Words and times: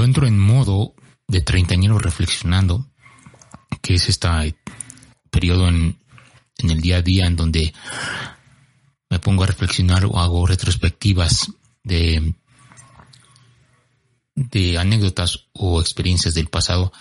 Cuando 0.00 0.08
entro 0.08 0.26
en 0.26 0.38
modo 0.38 0.94
de 1.28 1.42
treintañero 1.42 1.98
reflexionando, 1.98 2.86
que 3.82 3.96
es 3.96 4.08
este 4.08 4.56
periodo 5.30 5.68
en, 5.68 5.98
en 6.56 6.70
el 6.70 6.80
día 6.80 6.96
a 6.96 7.02
día 7.02 7.26
en 7.26 7.36
donde 7.36 7.74
me 9.10 9.18
pongo 9.18 9.42
a 9.42 9.46
reflexionar 9.46 10.06
o 10.06 10.18
hago 10.18 10.46
retrospectivas 10.46 11.52
de, 11.84 12.32
de 14.34 14.78
anécdotas 14.78 15.48
o 15.52 15.82
experiencias 15.82 16.32
del 16.32 16.48
pasado, 16.48 16.94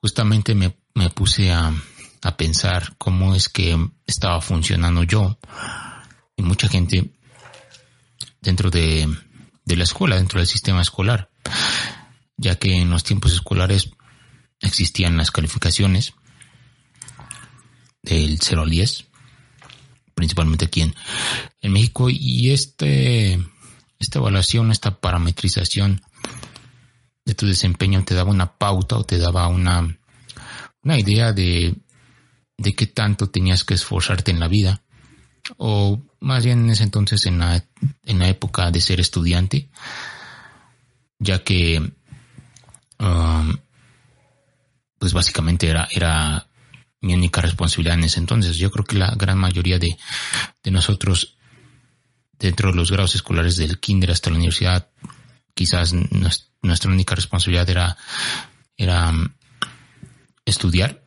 justamente 0.00 0.56
me, 0.56 0.76
me 0.94 1.10
puse 1.10 1.52
a, 1.52 1.72
a 2.22 2.36
pensar 2.36 2.96
cómo 2.98 3.36
es 3.36 3.48
que 3.48 3.78
estaba 4.04 4.40
funcionando 4.40 5.04
yo 5.04 5.38
y 6.36 6.42
mucha 6.42 6.66
gente 6.66 7.08
dentro 8.40 8.68
de, 8.68 9.08
de 9.64 9.76
la 9.76 9.84
escuela, 9.84 10.16
dentro 10.16 10.40
del 10.40 10.48
sistema 10.48 10.82
escolar 10.82 11.30
ya 12.36 12.56
que 12.56 12.80
en 12.80 12.90
los 12.90 13.04
tiempos 13.04 13.32
escolares 13.32 13.90
existían 14.60 15.16
las 15.16 15.30
calificaciones 15.30 16.14
del 18.02 18.38
0 18.40 18.62
al 18.62 18.70
10, 18.70 19.06
principalmente 20.14 20.66
aquí 20.66 20.82
en, 20.82 21.72
México, 21.72 22.08
y 22.08 22.50
este, 22.50 23.34
esta 23.98 24.18
evaluación, 24.18 24.70
esta 24.70 25.00
parametrización 25.00 26.00
de 27.24 27.34
tu 27.34 27.46
desempeño 27.46 28.04
te 28.04 28.14
daba 28.14 28.30
una 28.30 28.56
pauta 28.56 28.96
o 28.96 29.04
te 29.04 29.18
daba 29.18 29.48
una, 29.48 29.98
una 30.82 30.98
idea 30.98 31.32
de, 31.32 31.74
de 32.56 32.74
qué 32.74 32.86
tanto 32.86 33.28
tenías 33.28 33.64
que 33.64 33.74
esforzarte 33.74 34.30
en 34.30 34.40
la 34.40 34.48
vida, 34.48 34.82
o 35.56 36.00
más 36.20 36.44
bien 36.44 36.64
en 36.64 36.70
ese 36.70 36.84
entonces 36.84 37.26
en 37.26 37.38
la, 37.38 37.64
en 38.04 38.18
la 38.18 38.28
época 38.28 38.70
de 38.70 38.80
ser 38.80 39.00
estudiante, 39.00 39.68
ya 41.18 41.42
que 41.42 41.92
pues 44.98 45.12
básicamente 45.12 45.68
era, 45.68 45.88
era 45.90 46.46
mi 47.00 47.14
única 47.14 47.40
responsabilidad 47.40 47.98
en 47.98 48.04
ese 48.04 48.20
entonces. 48.20 48.56
Yo 48.56 48.70
creo 48.70 48.84
que 48.84 48.96
la 48.96 49.14
gran 49.14 49.38
mayoría 49.38 49.78
de, 49.78 49.96
de 50.62 50.70
nosotros, 50.70 51.36
dentro 52.38 52.70
de 52.70 52.76
los 52.76 52.90
grados 52.90 53.14
escolares 53.14 53.56
del 53.56 53.78
kinder 53.78 54.10
hasta 54.10 54.30
la 54.30 54.36
universidad, 54.36 54.88
quizás 55.54 55.94
nuestra 56.62 56.90
única 56.90 57.14
responsabilidad 57.14 57.68
era, 57.70 57.96
era 58.76 59.12
estudiar, 60.44 61.02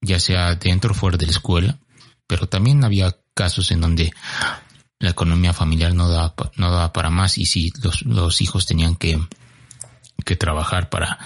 ya 0.00 0.18
sea 0.18 0.54
dentro 0.54 0.92
o 0.92 0.94
fuera 0.94 1.16
de 1.16 1.26
la 1.26 1.32
escuela, 1.32 1.78
pero 2.26 2.48
también 2.48 2.84
había 2.84 3.16
casos 3.34 3.70
en 3.70 3.80
donde 3.80 4.12
la 4.98 5.10
economía 5.10 5.52
familiar 5.52 5.94
no 5.94 6.08
daba, 6.08 6.34
no 6.56 6.70
daba 6.70 6.92
para 6.92 7.10
más 7.10 7.38
y 7.38 7.46
si 7.46 7.72
los, 7.82 8.02
los 8.02 8.40
hijos 8.40 8.66
tenían 8.66 8.96
que, 8.96 9.20
que 10.24 10.36
trabajar 10.36 10.88
para, 10.88 11.18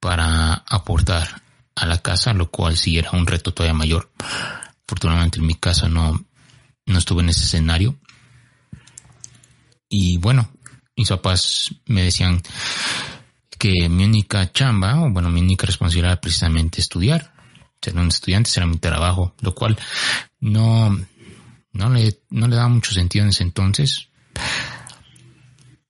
para 0.00 0.54
aportar 0.68 1.42
a 1.74 1.86
la 1.86 1.98
casa, 1.98 2.32
lo 2.32 2.50
cual 2.50 2.76
sí 2.76 2.98
era 2.98 3.10
un 3.12 3.26
reto 3.26 3.52
todavía 3.52 3.74
mayor. 3.74 4.10
Afortunadamente 4.84 5.38
en 5.38 5.46
mi 5.46 5.54
caso 5.54 5.88
no, 5.88 6.24
no 6.86 6.98
estuve 6.98 7.22
en 7.22 7.30
ese 7.30 7.44
escenario. 7.44 7.96
Y 9.88 10.18
bueno, 10.18 10.50
mis 10.96 11.08
papás 11.08 11.74
me 11.86 12.02
decían 12.02 12.42
que 13.58 13.88
mi 13.88 14.04
única 14.04 14.50
chamba, 14.52 15.00
o 15.00 15.10
bueno, 15.10 15.30
mi 15.30 15.40
única 15.40 15.66
responsabilidad 15.66 16.12
era 16.12 16.20
precisamente 16.20 16.80
estudiar. 16.80 17.32
Ser 17.80 17.96
un 17.96 18.08
estudiante 18.08 18.50
era 18.56 18.66
mi 18.66 18.78
trabajo, 18.78 19.34
lo 19.40 19.54
cual 19.54 19.76
no, 20.40 20.98
no 21.72 21.90
le, 21.90 22.20
no 22.30 22.48
le 22.48 22.56
daba 22.56 22.68
mucho 22.68 22.92
sentido 22.92 23.24
en 23.24 23.30
ese 23.30 23.42
entonces. 23.42 24.08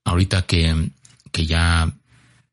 Ahorita 0.05 0.43
que, 0.43 0.91
que 1.31 1.47
ya, 1.47 1.93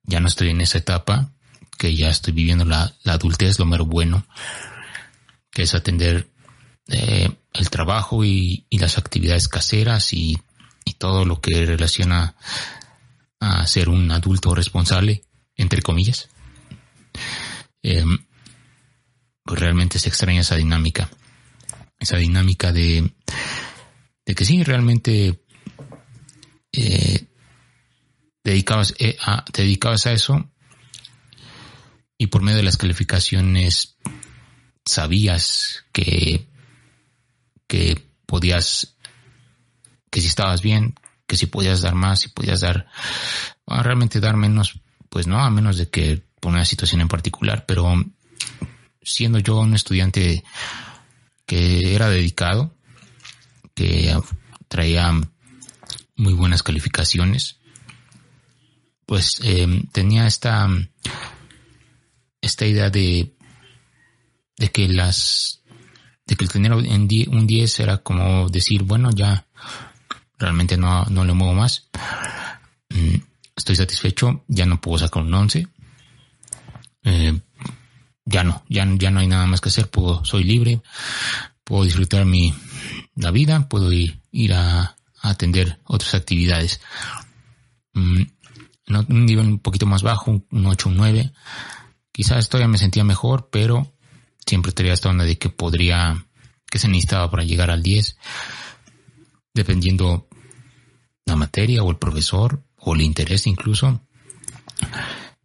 ya 0.10 0.20
no 0.20 0.28
estoy 0.28 0.50
en 0.50 0.62
esa 0.62 0.80
etapa, 0.80 1.32
que 1.78 1.96
ya 1.96 2.10
estoy 2.10 2.34
viviendo 2.34 2.66
la, 2.66 2.94
la 3.04 3.14
adultez, 3.14 3.60
lo 3.60 3.66
mero 3.66 3.86
bueno, 3.86 4.26
que 5.52 5.64
es 5.64 5.74
atender 5.74 6.30
eh, 6.88 7.30
el 7.54 7.70
trabajo 7.70 8.26
y, 8.26 8.66
y, 8.70 8.80
las 8.80 8.98
actividades 8.98 9.48
caseras 9.48 10.12
y, 10.14 10.38
y, 10.86 10.94
todo 10.94 11.24
lo 11.24 11.40
que 11.40 11.66
relaciona 11.66 12.36
a 13.40 13.66
ser 13.68 13.90
un 13.90 14.12
adulto 14.12 14.54
responsable, 14.54 15.24
entre 15.56 15.82
comillas. 15.82 16.30
Eh, 17.84 18.04
pues 19.44 19.60
realmente 19.60 20.00
se 20.00 20.10
extraña 20.10 20.42
esa 20.42 20.56
dinámica 20.56 21.10
esa 22.00 22.18
dinámica 22.18 22.72
de, 22.72 23.12
de 24.26 24.36
que 24.36 24.46
sí, 24.46 24.64
realmente 24.64 25.42
eh, 26.72 27.26
dedicabas, 28.52 28.94
eh, 29.00 29.18
a, 29.22 29.44
te 29.46 29.64
dedicabas 29.64 30.06
a 30.06 30.12
eso 30.12 30.50
y 32.18 32.28
por 32.28 32.42
medio 32.42 32.58
de 32.58 32.64
las 32.64 32.78
calificaciones 32.78 33.96
sabías 34.86 35.86
que, 35.92 36.48
que 37.68 38.12
podías, 38.26 38.98
que 40.10 40.22
si 40.22 40.28
estabas 40.28 40.62
bien, 40.62 40.96
que 41.28 41.38
si 41.38 41.46
podías 41.46 41.82
dar 41.82 41.96
más, 41.96 42.22
si 42.22 42.30
podías 42.30 42.62
dar, 42.62 42.88
realmente 43.68 44.20
dar 44.20 44.36
menos, 44.36 44.82
pues 45.10 45.28
no, 45.28 45.40
a 45.40 45.50
menos 45.50 45.78
de 45.78 45.90
que 45.90 46.24
por 46.40 46.52
una 46.52 46.66
situación 46.66 47.02
en 47.02 47.08
particular, 47.08 47.66
pero 47.66 47.94
siendo 49.02 49.40
yo 49.40 49.60
un 49.60 49.76
estudiante 49.76 50.44
que 51.46 51.96
era 51.96 52.10
dedicado, 52.10 52.76
que 53.76 54.20
traía 54.68 55.12
muy 56.16 56.34
buenas 56.34 56.64
calificaciones, 56.64 57.59
pues 59.10 59.40
eh, 59.42 59.86
tenía 59.92 60.28
esta, 60.28 60.70
esta 62.40 62.66
idea 62.68 62.92
de, 62.92 63.34
de 64.56 64.72
que 64.72 64.88
las, 64.88 65.64
de 66.28 66.36
que 66.36 66.44
el 66.44 66.52
tener 66.52 66.74
un 66.74 67.48
10 67.48 67.80
era 67.80 67.98
como 67.98 68.50
decir, 68.50 68.84
bueno, 68.84 69.10
ya 69.10 69.48
realmente 70.38 70.78
no, 70.78 71.06
no 71.06 71.26
le 71.26 71.34
muevo 71.34 71.56
más, 71.56 71.90
mm, 72.90 73.16
estoy 73.56 73.76
satisfecho, 73.76 74.44
ya 74.48 74.68
no 74.68 74.80
puedo 74.80 75.00
sacar 75.00 75.24
un 75.24 75.34
11, 75.34 75.68
eh, 77.06 77.40
ya 78.26 78.44
no, 78.44 78.64
ya, 78.70 78.88
ya 78.96 79.10
no 79.10 79.22
hay 79.22 79.28
nada 79.28 79.48
más 79.48 79.60
que 79.60 79.70
hacer, 79.70 79.90
puedo, 79.90 80.24
soy 80.24 80.44
libre, 80.44 80.84
puedo 81.64 81.84
disfrutar 81.84 82.26
mi, 82.26 82.54
la 83.16 83.32
vida, 83.32 83.68
puedo 83.68 83.92
ir, 83.92 84.22
ir 84.32 84.54
a, 84.54 84.82
a 84.82 84.96
atender 85.30 85.80
otras 85.86 86.14
actividades. 86.14 86.80
Mm, 87.94 88.22
un 88.90 89.26
nivel 89.26 89.48
un 89.48 89.60
poquito 89.60 89.86
más 89.86 90.04
bajo, 90.04 90.32
un 90.32 90.66
8, 90.66 90.90
un 90.90 90.98
9. 90.98 91.32
Quizás 92.12 92.50
todavía 92.50 92.68
me 92.68 92.78
sentía 92.78 93.04
mejor, 93.04 93.50
pero 93.52 93.94
siempre 94.46 94.72
tenía 94.72 94.94
esta 94.94 95.10
onda 95.10 95.24
de 95.24 95.38
que 95.38 95.50
podría, 95.50 96.26
que 96.70 96.80
se 96.80 96.88
necesitaba 96.88 97.30
para 97.30 97.44
llegar 97.44 97.70
al 97.70 97.84
10, 97.84 98.18
dependiendo 99.54 100.28
la 101.26 101.36
materia 101.36 101.84
o 101.84 101.92
el 101.92 101.98
profesor 101.98 102.64
o 102.78 102.96
el 102.96 103.02
interés 103.02 103.48
incluso. 103.48 104.02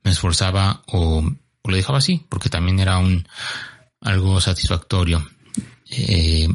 Me 0.02 0.11
esforzaba 0.11 0.82
o 0.87 1.25
o 1.64 1.70
lo 1.70 1.76
dejaba 1.76 1.99
así, 1.99 2.25
porque 2.29 2.50
también 2.50 2.79
era 2.79 2.99
un 2.99 3.26
algo 4.00 4.38
satisfactorio 4.38 5.26
eh, 5.90 6.47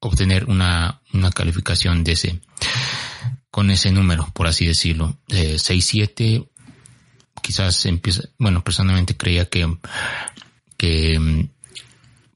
obtener 0.00 0.46
una, 0.46 1.00
una 1.12 1.30
calificación 1.30 2.02
de 2.02 2.12
ese 2.12 2.40
con 3.50 3.70
ese 3.70 3.90
número, 3.92 4.28
por 4.32 4.46
así 4.46 4.66
decirlo, 4.66 5.16
eh, 5.28 5.56
6-7, 5.56 6.48
quizás 7.42 7.84
empieza, 7.86 8.22
bueno, 8.38 8.62
personalmente 8.62 9.16
creía 9.16 9.46
que, 9.46 9.76
que 10.76 11.18
um, 11.18 11.48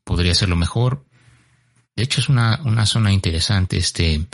podría 0.03 0.35
ser 0.35 0.49
lo 0.49 0.57
mejor. 0.57 1.05
De 1.97 2.03
hecho, 2.03 2.21
es 2.21 2.29
una, 2.29 2.61
una 2.65 2.87
zona 2.87 3.13
interesante 3.13 3.77
este, 3.77 4.27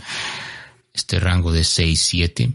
este 0.92 1.20
rango 1.20 1.52
de 1.52 1.60
6-7 1.60 2.54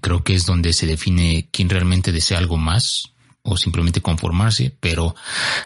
creo 0.00 0.22
que 0.22 0.34
es 0.34 0.46
donde 0.46 0.72
se 0.72 0.86
define 0.86 1.48
quién 1.50 1.68
realmente 1.68 2.12
desea 2.12 2.38
algo 2.38 2.56
más 2.56 3.12
o 3.42 3.56
simplemente 3.56 4.00
conformarse, 4.00 4.76
pero 4.80 5.14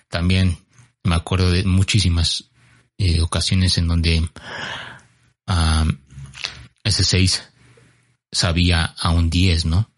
también 0.08 0.58
me 1.02 1.14
acuerdo 1.14 1.50
de 1.50 1.64
muchísimas 1.64 2.50
eh, 2.98 3.20
ocasiones 3.20 3.78
en 3.78 3.88
donde 3.88 4.20
uh, 5.48 5.92
ese 6.84 7.04
6 7.04 7.42
sabía 8.30 8.84
a 8.98 9.10
un 9.10 9.30
10, 9.30 9.66
¿no? 9.66 9.90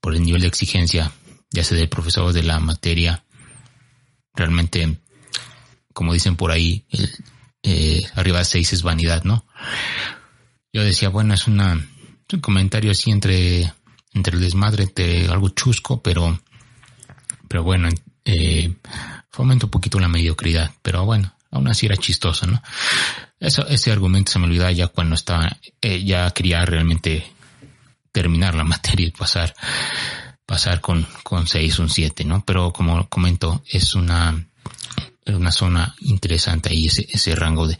Por 0.00 0.14
el 0.14 0.22
nivel 0.22 0.42
de 0.42 0.48
exigencia, 0.48 1.12
ya 1.50 1.64
sea 1.64 1.78
del 1.78 1.88
profesor 1.88 2.32
de 2.32 2.42
la 2.42 2.58
materia, 2.58 3.24
realmente, 4.34 4.98
como 5.92 6.14
dicen 6.14 6.36
por 6.36 6.50
ahí, 6.50 6.84
el, 6.90 7.10
eh, 7.62 8.02
arriba 8.14 8.38
de 8.38 8.44
6 8.44 8.72
es 8.72 8.82
vanidad, 8.82 9.24
¿no? 9.24 9.44
Yo 10.72 10.82
decía, 10.82 11.08
bueno, 11.08 11.34
es 11.34 11.46
una, 11.46 11.74
un 12.32 12.40
comentario 12.40 12.90
así 12.90 13.10
entre, 13.10 13.72
entre 14.14 14.36
el 14.36 14.40
desmadre, 14.40 14.84
entre 14.84 15.28
algo 15.28 15.50
chusco, 15.50 16.02
pero, 16.02 16.40
pero 17.48 17.62
bueno, 17.62 17.88
eh, 18.24 18.74
fomenta 19.30 19.66
un 19.66 19.70
poquito 19.70 20.00
la 20.00 20.08
mediocridad, 20.08 20.72
pero 20.82 21.04
bueno, 21.04 21.34
aún 21.50 21.68
así 21.68 21.86
era 21.86 21.96
chistoso, 21.96 22.46
¿no? 22.46 22.62
Eso, 23.38 23.66
ese 23.66 23.90
argumento 23.90 24.32
se 24.32 24.38
me 24.38 24.46
olvidaba 24.46 24.72
ya 24.72 24.88
cuando 24.88 25.14
estaba, 25.14 25.56
eh, 25.80 26.04
ya 26.04 26.30
quería 26.30 26.64
realmente 26.64 27.26
terminar 28.12 28.54
la 28.54 28.64
materia 28.74 29.06
y 29.06 29.10
pasar, 29.10 29.54
pasar 30.46 30.80
con, 30.80 31.06
con 31.22 31.46
seis, 31.46 31.78
un 31.78 31.88
siete, 31.88 32.24
¿no? 32.24 32.44
Pero 32.44 32.72
como 32.72 33.08
comento, 33.08 33.62
es 33.66 33.94
una, 33.94 34.46
una 35.26 35.52
zona 35.52 35.94
interesante 36.00 36.70
ahí, 36.70 36.86
ese, 36.86 37.06
ese 37.10 37.34
rango 37.34 37.66
de, 37.66 37.78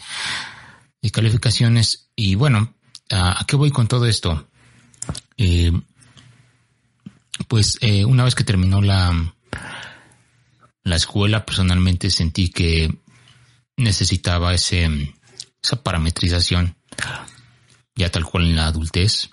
de 1.03 1.11
calificaciones. 1.11 2.11
Y 2.17 2.35
bueno, 2.35 2.75
¿a, 3.11 3.45
qué 3.47 3.57
voy 3.57 3.71
con 3.71 3.89
todo 3.89 4.07
esto? 4.07 4.49
Eh, 5.37 5.73
pues 7.49 7.79
eh, 7.81 8.05
una 8.05 8.25
vez 8.25 8.35
que 8.35 8.45
terminó 8.45 8.83
la, 8.83 9.35
la 10.85 10.97
escuela, 10.97 11.45
personalmente 11.45 12.11
sentí 12.11 12.51
que 12.51 12.95
necesitaba 13.81 14.55
ese, 14.55 15.15
esa 15.63 15.83
parametrización 15.83 16.77
ya 17.97 18.11
tal 18.11 18.25
cual 18.25 18.45
en 18.45 18.57
la 18.57 18.67
adultez. 18.67 19.31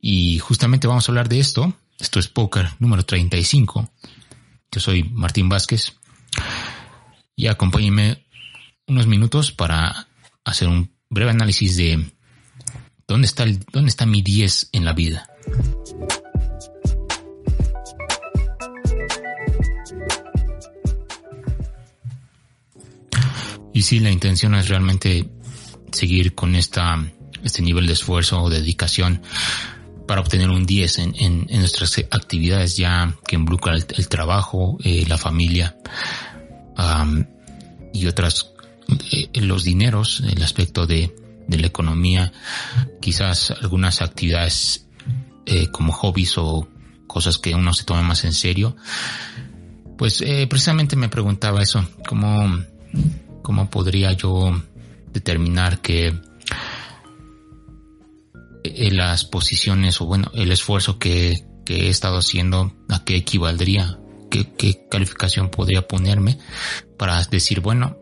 Y 0.00 0.38
justamente 0.38 0.86
vamos 0.86 1.08
a 1.08 1.12
hablar 1.12 1.28
de 1.28 1.40
esto. 1.40 1.74
Esto 1.98 2.18
es 2.18 2.28
Poker 2.28 2.70
número 2.78 3.04
35. 3.04 3.90
Yo 4.72 4.80
soy 4.80 5.04
Martín 5.04 5.48
Vázquez. 5.48 5.92
Y 7.36 7.48
acompáñenme 7.48 8.24
unos 8.86 9.06
minutos 9.06 9.52
para 9.52 10.08
hacer 10.44 10.68
un 10.68 10.92
breve 11.08 11.30
análisis 11.30 11.76
de 11.76 12.10
dónde 13.06 13.26
está, 13.26 13.44
el, 13.44 13.60
dónde 13.72 13.90
está 13.90 14.06
mi 14.06 14.22
10 14.22 14.70
en 14.72 14.84
la 14.84 14.92
vida. 14.92 15.28
Y 23.72 23.82
si 23.82 24.00
la 24.00 24.10
intención 24.10 24.54
es 24.54 24.68
realmente 24.68 25.30
seguir 25.92 26.34
con 26.34 26.54
esta, 26.54 27.04
este 27.42 27.62
nivel 27.62 27.86
de 27.86 27.92
esfuerzo 27.92 28.42
o 28.42 28.50
dedicación 28.50 29.22
para 30.10 30.22
obtener 30.22 30.50
un 30.50 30.66
10 30.66 30.98
en, 30.98 31.14
en, 31.18 31.60
nuestras 31.60 31.96
actividades 32.10 32.76
ya 32.76 33.14
que 33.28 33.36
involucran 33.36 33.76
el, 33.76 34.08
trabajo, 34.08 34.76
eh, 34.82 35.04
la 35.06 35.16
familia 35.16 35.76
y 37.92 38.06
otras, 38.06 38.50
eh, 39.12 39.40
los 39.40 39.62
dineros, 39.62 40.20
el 40.26 40.42
aspecto 40.42 40.84
de, 40.84 41.14
de, 41.46 41.58
la 41.58 41.68
economía, 41.68 42.32
quizás 43.00 43.52
algunas 43.62 44.02
actividades 44.02 44.88
eh, 45.46 45.68
como 45.68 45.92
hobbies 45.92 46.38
o 46.38 46.66
cosas 47.06 47.38
que 47.38 47.54
uno 47.54 47.72
se 47.72 47.84
toma 47.84 48.02
más 48.02 48.24
en 48.24 48.32
serio. 48.32 48.74
Pues 49.96 50.24
precisamente 50.48 50.96
me 50.96 51.08
preguntaba 51.08 51.62
eso, 51.62 51.86
cómo 52.08 52.58
¿Cómo 53.50 53.68
podría 53.68 54.12
yo 54.12 54.62
determinar 55.12 55.80
que 55.80 56.16
eh, 58.62 58.90
las 58.92 59.24
posiciones 59.24 60.00
o 60.00 60.06
bueno, 60.06 60.30
el 60.34 60.52
esfuerzo 60.52 61.00
que, 61.00 61.48
he 61.66 61.88
estado 61.88 62.18
haciendo 62.18 62.72
a 62.88 63.02
qué 63.02 63.16
equivaldría? 63.16 63.98
¿Qué, 64.30 64.86
calificación 64.88 65.50
podría 65.50 65.88
ponerme 65.88 66.38
para 66.96 67.20
decir, 67.24 67.58
bueno, 67.58 67.98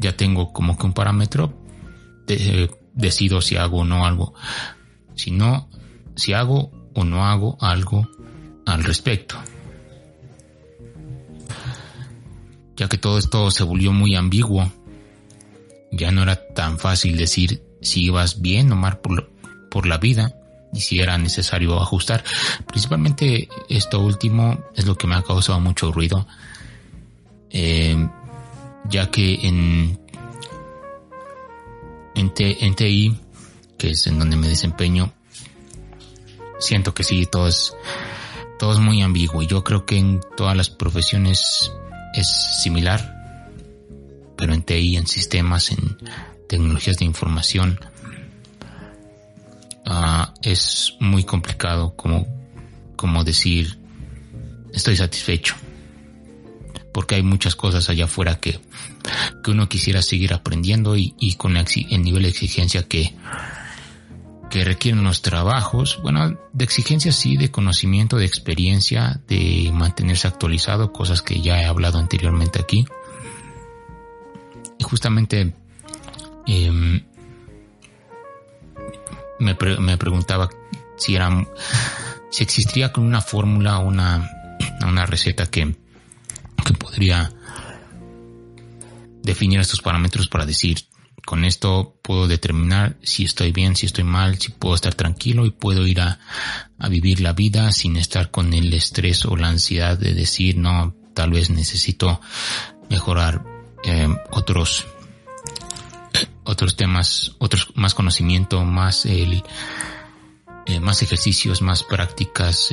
ya 0.00 0.16
tengo 0.16 0.52
como 0.52 0.76
que 0.76 0.86
un 0.86 0.92
parámetro, 0.92 1.56
decido 2.94 3.40
si 3.40 3.54
hago 3.54 3.82
o 3.82 3.84
no 3.84 4.04
algo. 4.04 4.34
Si 5.14 5.30
no, 5.30 5.70
si 6.16 6.32
hago 6.32 6.72
o 6.96 7.04
no 7.04 7.26
hago 7.26 7.58
algo 7.60 8.08
al 8.66 8.82
respecto. 8.82 9.36
Ya 12.76 12.88
que 12.88 12.98
todo 12.98 13.18
esto 13.18 13.50
se 13.50 13.64
volvió 13.64 13.92
muy 13.92 14.14
ambiguo. 14.14 14.72
Ya 15.90 16.10
no 16.10 16.22
era 16.22 16.36
tan 16.54 16.78
fácil 16.78 17.16
decir 17.16 17.62
si 17.80 18.04
ibas 18.04 18.40
bien 18.40 18.72
o 18.72 18.76
mal 18.76 18.98
por, 18.98 19.30
por 19.70 19.86
la 19.86 19.98
vida 19.98 20.34
y 20.72 20.80
si 20.80 21.00
era 21.00 21.18
necesario 21.18 21.80
ajustar. 21.80 22.24
Principalmente 22.66 23.48
esto 23.68 24.00
último 24.00 24.64
es 24.74 24.86
lo 24.86 24.96
que 24.96 25.06
me 25.06 25.16
ha 25.16 25.22
causado 25.22 25.60
mucho 25.60 25.92
ruido, 25.92 26.26
eh, 27.50 28.08
ya 28.88 29.10
que 29.10 29.34
en, 29.46 30.00
en, 32.14 32.32
en 32.36 32.74
TI, 32.74 33.18
que 33.76 33.90
es 33.90 34.06
en 34.06 34.18
donde 34.18 34.36
me 34.36 34.48
desempeño, 34.48 35.12
siento 36.58 36.94
que 36.94 37.04
sí, 37.04 37.26
todo 37.30 37.48
es, 37.48 37.74
todo 38.58 38.72
es 38.72 38.78
muy 38.78 39.02
ambiguo 39.02 39.42
y 39.42 39.46
yo 39.46 39.62
creo 39.62 39.84
que 39.84 39.98
en 39.98 40.20
todas 40.36 40.56
las 40.56 40.70
profesiones 40.70 41.70
es 42.14 42.28
similar, 42.62 43.14
pero 44.36 44.54
en 44.54 44.62
TI, 44.62 44.96
en 44.96 45.06
sistemas, 45.06 45.70
en 45.70 45.96
tecnologías 46.48 46.96
de 46.98 47.04
información, 47.04 47.80
uh, 49.86 50.26
es 50.42 50.94
muy 51.00 51.24
complicado 51.24 51.94
como, 51.96 52.26
como 52.96 53.24
decir 53.24 53.78
estoy 54.72 54.96
satisfecho. 54.96 55.54
Porque 56.92 57.14
hay 57.14 57.22
muchas 57.22 57.56
cosas 57.56 57.88
allá 57.88 58.04
afuera 58.04 58.38
que, 58.38 58.60
que 59.42 59.50
uno 59.50 59.68
quisiera 59.68 60.02
seguir 60.02 60.34
aprendiendo 60.34 60.96
y, 60.96 61.14
y 61.18 61.36
con 61.36 61.56
el 61.56 62.02
nivel 62.02 62.24
de 62.24 62.28
exigencia 62.28 62.82
que, 62.82 63.14
que 64.52 64.66
requieren 64.66 65.02
los 65.02 65.22
trabajos, 65.22 65.98
bueno, 66.02 66.38
de 66.52 66.64
exigencia 66.64 67.10
sí, 67.10 67.38
de 67.38 67.50
conocimiento, 67.50 68.18
de 68.18 68.26
experiencia, 68.26 69.18
de 69.26 69.70
mantenerse 69.72 70.28
actualizado, 70.28 70.92
cosas 70.92 71.22
que 71.22 71.40
ya 71.40 71.62
he 71.62 71.64
hablado 71.64 71.98
anteriormente 71.98 72.60
aquí. 72.60 72.84
Y 74.78 74.84
justamente 74.84 75.54
em, 76.46 77.02
me, 79.40 79.56
me, 79.80 79.96
preguntaba 79.96 80.50
si 80.98 81.16
era, 81.16 81.30
si 82.30 82.42
existiría 82.42 82.92
con 82.92 83.04
una 83.04 83.22
fórmula, 83.22 83.78
una, 83.78 84.30
una 84.86 85.06
receta 85.06 85.46
que, 85.46 85.74
que 86.62 86.74
podría 86.74 87.32
definir 89.22 89.60
estos 89.60 89.80
parámetros 89.80 90.28
para 90.28 90.44
decir 90.44 90.76
con 91.24 91.44
esto 91.44 91.98
puedo 92.02 92.26
determinar 92.26 92.96
si 93.02 93.24
estoy 93.24 93.52
bien, 93.52 93.76
si 93.76 93.86
estoy 93.86 94.04
mal, 94.04 94.38
si 94.38 94.50
puedo 94.50 94.74
estar 94.74 94.94
tranquilo 94.94 95.46
y 95.46 95.50
puedo 95.50 95.86
ir 95.86 96.00
a, 96.00 96.18
vivir 96.90 97.20
la 97.20 97.32
vida 97.32 97.70
sin 97.70 97.96
estar 97.96 98.30
con 98.30 98.52
el 98.52 98.74
estrés 98.74 99.24
o 99.24 99.36
la 99.36 99.48
ansiedad 99.48 99.96
de 99.96 100.14
decir, 100.14 100.56
no, 100.56 100.94
tal 101.14 101.30
vez 101.30 101.48
necesito 101.48 102.20
mejorar 102.90 103.44
eh, 103.84 104.08
otros 104.30 104.84
otros 106.44 106.76
temas, 106.76 107.36
otros 107.38 107.68
más 107.76 107.94
conocimiento, 107.94 108.64
más 108.64 109.06
el 109.06 109.44
eh, 110.66 110.80
más 110.80 111.02
ejercicios, 111.02 111.62
más 111.62 111.82
prácticas, 111.84 112.70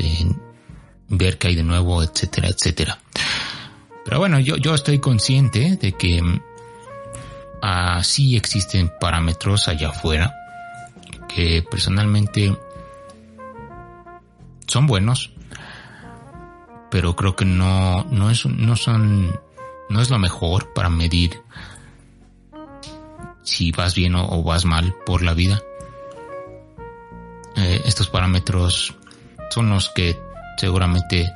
ver 1.07 1.37
qué 1.37 1.49
hay 1.49 1.55
de 1.55 1.63
nuevo, 1.63 2.03
etcétera, 2.03 2.49
etcétera. 2.49 2.99
Pero 4.05 4.19
bueno, 4.19 4.39
yo, 4.39 4.57
yo 4.57 4.73
estoy 4.73 4.99
consciente 4.99 5.77
de 5.79 5.93
que 5.93 6.21
Así 7.61 8.35
existen 8.35 8.91
parámetros 8.99 9.67
allá 9.67 9.89
afuera 9.89 10.33
que 11.27 11.63
personalmente 11.69 12.57
son 14.67 14.87
buenos, 14.87 15.31
pero 16.91 17.15
creo 17.15 17.35
que 17.35 17.45
no, 17.45 18.03
no 18.05 18.29
es, 18.29 18.45
no 18.45 18.75
son, 18.75 19.39
no 19.89 20.01
es 20.01 20.09
lo 20.09 20.19
mejor 20.19 20.73
para 20.73 20.89
medir 20.89 21.41
si 23.43 23.71
vas 23.71 23.95
bien 23.95 24.15
o, 24.15 24.43
vas 24.43 24.65
mal 24.65 24.95
por 25.05 25.23
la 25.23 25.33
vida. 25.33 25.61
Eh, 27.55 27.81
estos 27.85 28.09
parámetros 28.09 28.95
son 29.49 29.69
los 29.69 29.89
que 29.89 30.17
seguramente 30.57 31.31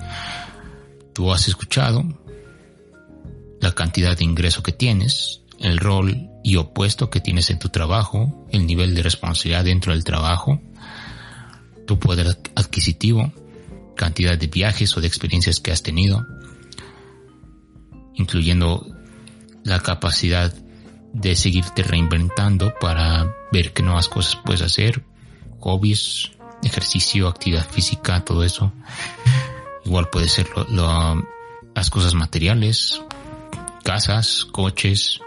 tú 1.14 1.32
has 1.32 1.48
escuchado, 1.48 2.04
la 3.62 3.72
cantidad 3.72 4.18
de 4.18 4.26
ingreso 4.26 4.62
que 4.62 4.74
tienes, 4.74 5.43
el 5.64 5.80
rol 5.80 6.30
y 6.44 6.58
opuesto 6.58 7.10
que 7.10 7.22
tienes 7.22 7.50
en 7.50 7.58
tu 7.58 7.70
trabajo, 7.70 8.46
el 8.52 8.68
nivel 8.68 8.94
de 8.94 9.02
responsabilidad 9.02 9.64
dentro 9.64 9.94
del 9.94 10.04
trabajo, 10.04 10.62
tu 11.88 11.98
poder 12.00 12.38
adquisitivo, 12.56 13.32
cantidad 13.96 14.38
de 14.38 14.48
viajes 14.48 14.96
o 14.98 15.02
de 15.02 15.08
experiencias 15.08 15.60
que 15.60 15.72
has 15.72 15.82
tenido, 15.82 16.26
incluyendo 18.16 18.86
la 19.64 19.80
capacidad 19.80 20.54
de 21.14 21.36
seguirte 21.36 21.84
reinventando 21.84 22.74
para 22.80 23.26
ver 23.52 23.72
qué 23.72 23.84
nuevas 23.84 24.10
cosas 24.10 24.38
puedes 24.44 24.62
hacer, 24.62 25.06
hobbies, 25.60 26.32
ejercicio, 26.62 27.28
actividad 27.28 27.66
física, 27.70 28.24
todo 28.26 28.44
eso. 28.44 28.74
Igual 29.86 30.10
puede 30.10 30.28
ser 30.28 30.48
las 30.70 31.90
cosas 31.90 32.14
materiales, 32.16 33.02
casas, 33.84 34.46
coches, 34.52 35.22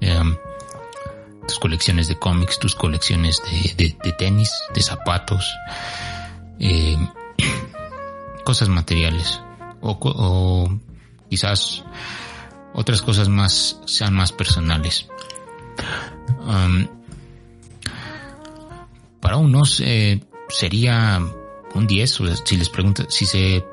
em, 0.00 0.36
tus 1.46 1.58
colecciones 1.58 2.08
de 2.08 2.18
cómics, 2.18 2.58
tus 2.58 2.74
colecciones 2.74 3.42
de, 3.76 4.12
tenis, 4.18 4.50
de 4.74 4.82
zapatos, 4.82 5.54
em, 6.58 7.08
cosas 8.44 8.68
materiales 8.68 9.40
o, 9.80 9.98
o 10.00 10.80
quizás 11.28 11.84
otras 12.74 13.02
cosas 13.02 13.28
más 13.28 13.80
sean 13.86 14.14
más 14.14 14.32
personales. 14.32 15.06
para 19.20 19.36
unos 19.36 19.80
eh, 19.80 20.20
sería 20.48 21.20
un 21.74 21.86
10, 21.86 22.20
si 22.44 22.56
les 22.56 22.68
pregunta, 22.68 23.04
si 23.08 23.26
se, 23.26 23.64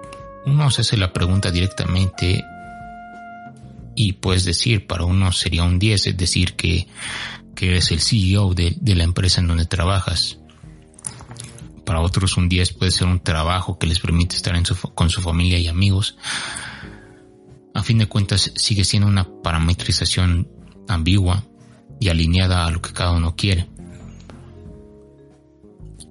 uno 0.45 0.69
se 0.69 0.81
hace 0.81 0.97
la 0.97 1.11
pregunta 1.11 1.51
directamente 1.51 2.43
y 3.99 4.13
puedes 4.13 4.45
decir, 4.45 4.85
para 4.85 5.05
unos 5.05 5.39
sería 5.39 5.63
un 5.63 5.79
10, 5.79 6.05
es 6.07 6.17
decir, 6.17 6.53
que, 6.53 6.87
que 7.55 7.69
eres 7.69 7.91
el 7.91 7.99
CEO 7.99 8.53
de, 8.53 8.77
la 8.95 9.03
empresa 9.03 9.41
en 9.41 9.47
donde 9.47 9.65
trabajas. 9.65 10.37
Para 11.83 12.01
otros 12.01 12.37
un 12.37 12.47
10 12.47 12.73
puede 12.73 12.91
ser 12.91 13.07
un 13.07 13.19
trabajo 13.19 13.79
que 13.79 13.87
les 13.87 13.99
permite 13.99 14.35
estar 14.35 14.55
en 14.55 14.65
con 14.93 15.09
su 15.09 15.19
familia 15.23 15.57
y 15.57 15.67
amigos. 15.67 16.15
A 17.73 17.81
fin 17.81 17.97
de 17.97 18.05
cuentas 18.05 18.51
sigue 18.55 18.83
siendo 18.83 19.07
una 19.07 19.27
parametrización 19.41 20.47
ambigua 20.87 21.43
y 21.99 22.09
alineada 22.09 22.67
a 22.67 22.71
lo 22.71 22.83
que 22.83 22.93
cada 22.93 23.13
uno 23.13 23.35
quiere. 23.35 23.67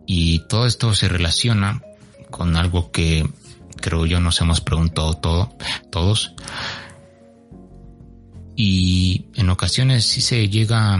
Y 0.08 0.40
todo 0.48 0.66
esto 0.66 0.92
se 0.92 1.08
relaciona 1.08 1.82
con 2.32 2.56
algo 2.56 2.90
que 2.90 3.28
creo 3.80 4.06
yo 4.06 4.18
nos 4.18 4.40
hemos 4.40 4.60
preguntado 4.60 5.14
todo, 5.14 5.56
todos. 5.92 6.34
Y 8.56 9.26
en 9.34 9.50
ocasiones 9.50 10.04
sí 10.06 10.20
se 10.20 10.48
llega 10.48 10.98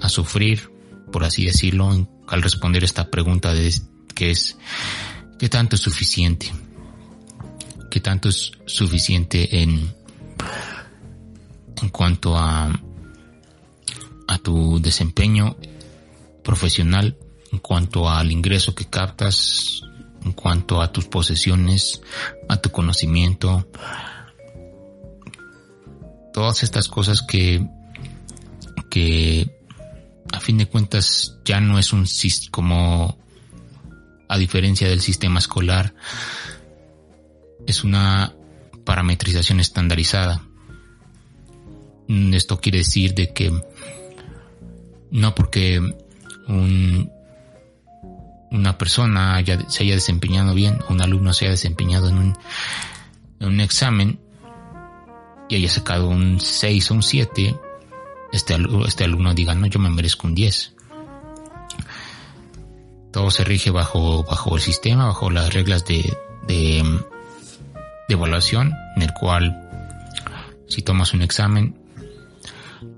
a 0.00 0.08
sufrir, 0.08 0.70
por 1.12 1.24
así 1.24 1.44
decirlo, 1.44 2.08
al 2.26 2.42
responder 2.42 2.84
esta 2.84 3.10
pregunta 3.10 3.54
de 3.54 3.72
que 4.14 4.30
es 4.30 4.58
¿qué 5.38 5.48
tanto 5.48 5.76
es 5.76 5.82
suficiente? 5.82 6.52
¿Qué 7.90 8.00
tanto 8.00 8.28
es 8.28 8.52
suficiente 8.66 9.62
en, 9.62 9.94
en 11.82 11.88
cuanto 11.90 12.36
a 12.36 12.70
a 14.28 14.38
tu 14.38 14.80
desempeño 14.80 15.56
profesional 16.44 17.16
en 17.52 17.58
cuanto 17.58 18.08
al 18.08 18.30
ingreso 18.30 18.74
que 18.74 18.86
captas, 18.86 19.82
en 20.24 20.32
cuanto 20.32 20.80
a 20.80 20.92
tus 20.92 21.06
posesiones, 21.06 22.00
a 22.48 22.56
tu 22.58 22.70
conocimiento, 22.70 23.68
todas 26.40 26.62
estas 26.62 26.88
cosas 26.88 27.20
que, 27.20 27.68
que 28.88 29.60
a 30.32 30.40
fin 30.40 30.56
de 30.56 30.64
cuentas 30.64 31.36
ya 31.44 31.60
no 31.60 31.78
es 31.78 31.92
un 31.92 32.06
como 32.50 33.18
a 34.26 34.38
diferencia 34.38 34.88
del 34.88 35.02
sistema 35.02 35.38
escolar 35.38 35.94
es 37.66 37.84
una 37.84 38.32
parametrización 38.86 39.60
estandarizada. 39.60 40.42
Esto 42.08 42.58
quiere 42.58 42.78
decir 42.78 43.12
de 43.12 43.34
que 43.34 43.52
no 45.10 45.34
porque 45.34 45.78
un, 46.48 47.12
una 48.50 48.78
persona 48.78 49.44
se 49.68 49.82
haya 49.82 49.94
desempeñado 49.94 50.54
bien, 50.54 50.78
un 50.88 51.02
alumno 51.02 51.34
se 51.34 51.44
haya 51.44 51.52
desempeñado 51.52 52.08
en 52.08 52.16
un, 52.16 52.38
en 53.40 53.46
un 53.46 53.60
examen 53.60 54.29
y 55.50 55.56
haya 55.56 55.68
sacado 55.68 56.08
un 56.08 56.40
6 56.40 56.90
o 56.90 56.94
un 56.94 57.02
7, 57.02 57.56
este, 58.32 58.56
este 58.86 59.04
alumno 59.04 59.34
diga, 59.34 59.54
no, 59.54 59.66
yo 59.66 59.80
me 59.80 59.90
merezco 59.90 60.28
un 60.28 60.34
10. 60.34 60.74
Todo 63.10 63.30
se 63.32 63.42
rige 63.42 63.70
bajo, 63.70 64.22
bajo 64.22 64.54
el 64.54 64.62
sistema, 64.62 65.06
bajo 65.06 65.28
las 65.28 65.52
reglas 65.52 65.84
de, 65.84 66.16
de, 66.46 66.84
de 68.08 68.14
evaluación, 68.14 68.72
en 68.94 69.02
el 69.02 69.12
cual 69.12 69.68
si 70.68 70.82
tomas 70.82 71.12
un 71.14 71.22
examen 71.22 71.74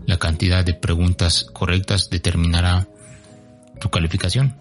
la 0.07 0.19
cantidad 0.19 0.63
de 0.63 0.75
preguntas 0.75 1.47
correctas 1.53 2.11
determinará 2.11 2.87
tu 3.81 3.89
calificación. 3.89 4.57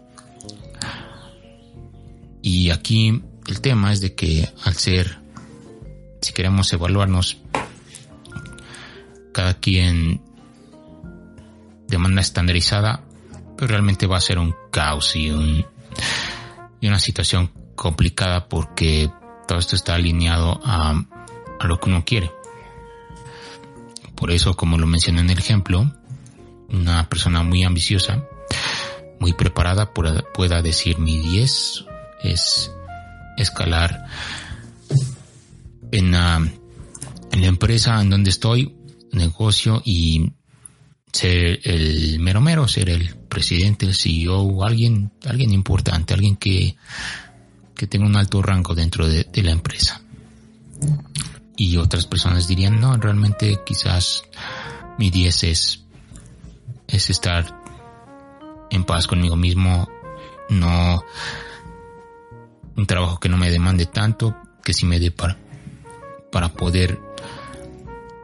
Y 2.42 2.70
aquí 2.70 3.22
el 3.48 3.60
tema 3.62 3.92
es 3.92 4.00
de 4.00 4.16
que 4.16 4.48
al 4.64 4.76
ser, 4.76 5.20
si 6.22 6.32
queremos 6.32 6.72
evaluarnos, 6.72 7.38
cada 9.52 9.60
quien 9.60 10.22
de 11.88 11.98
manera 11.98 12.22
estandarizada, 12.22 13.04
pero 13.58 13.68
realmente 13.68 14.08
va 14.08 14.18
a 14.18 14.22
ser 14.22 14.40
un 14.40 14.56
caos 14.72 15.16
y, 15.16 15.30
un, 15.30 15.66
y 16.80 16.88
una 16.88 17.00
situación 17.00 17.52
complicada 17.76 18.48
porque 18.48 19.12
todo 19.48 19.60
esto 19.60 19.76
está 19.76 19.96
alineado 19.96 20.60
a, 20.64 21.04
lo 21.64 21.80
que 21.80 21.90
uno 21.90 22.06
quiere. 22.06 22.32
Por 24.16 24.32
eso, 24.32 24.56
como 24.56 24.78
lo 24.78 24.88
mencioné 24.88 25.20
en 25.20 25.30
el 25.30 25.38
ejemplo, 25.38 25.92
una 26.70 27.10
persona 27.10 27.44
muy 27.44 27.64
ambiciosa, 27.64 28.24
muy 29.20 29.34
preparada, 29.34 29.92
pueda 29.94 30.62
decir 30.62 30.98
mi 30.98 31.20
10 31.20 31.86
es 32.24 32.72
escalar 33.38 34.06
en 35.92 36.12
la, 36.12 36.38
en 37.32 37.42
la 37.42 37.48
empresa 37.48 38.02
en 38.02 38.10
donde 38.10 38.30
estoy, 38.30 38.76
negocio 39.12 39.82
y 39.84 40.32
ser 41.12 41.60
el 41.64 42.20
mero 42.20 42.42
mero, 42.42 42.68
ser 42.68 42.90
el 42.90 43.16
presidente, 43.16 43.86
el 43.86 43.96
CEO, 43.96 44.64
alguien, 44.64 45.12
alguien 45.26 45.52
importante, 45.52 46.14
alguien 46.14 46.38
que, 46.38 46.76
que 47.76 47.88
tenga 47.88 48.06
un 48.06 48.16
alto 48.16 48.42
rango 48.42 48.76
dentro 48.76 49.08
de 49.08 49.44
la 49.44 49.52
empresa. 49.52 50.02
Y 51.56 51.78
otras 51.78 52.06
personas 52.06 52.48
dirían, 52.48 52.80
no, 52.80 52.96
realmente 52.98 53.60
quizás 53.66 54.24
mi 54.98 55.12
10 55.12 55.44
es, 55.44 55.84
es 56.88 57.10
estar 57.10 57.62
en 58.72 58.84
paz 58.84 59.08
conmigo 59.08 59.36
mismo, 59.36 59.88
no 60.50 61.04
un 62.76 62.86
trabajo 62.86 63.20
que 63.20 63.30
no 63.30 63.38
me 63.38 63.52
demande 63.52 63.86
tanto, 63.86 64.36
que 64.64 64.74
sí 64.74 64.86
me 64.86 65.00
dé 65.00 65.12
para, 65.12 65.38
para 66.32 66.54
poder 66.54 67.00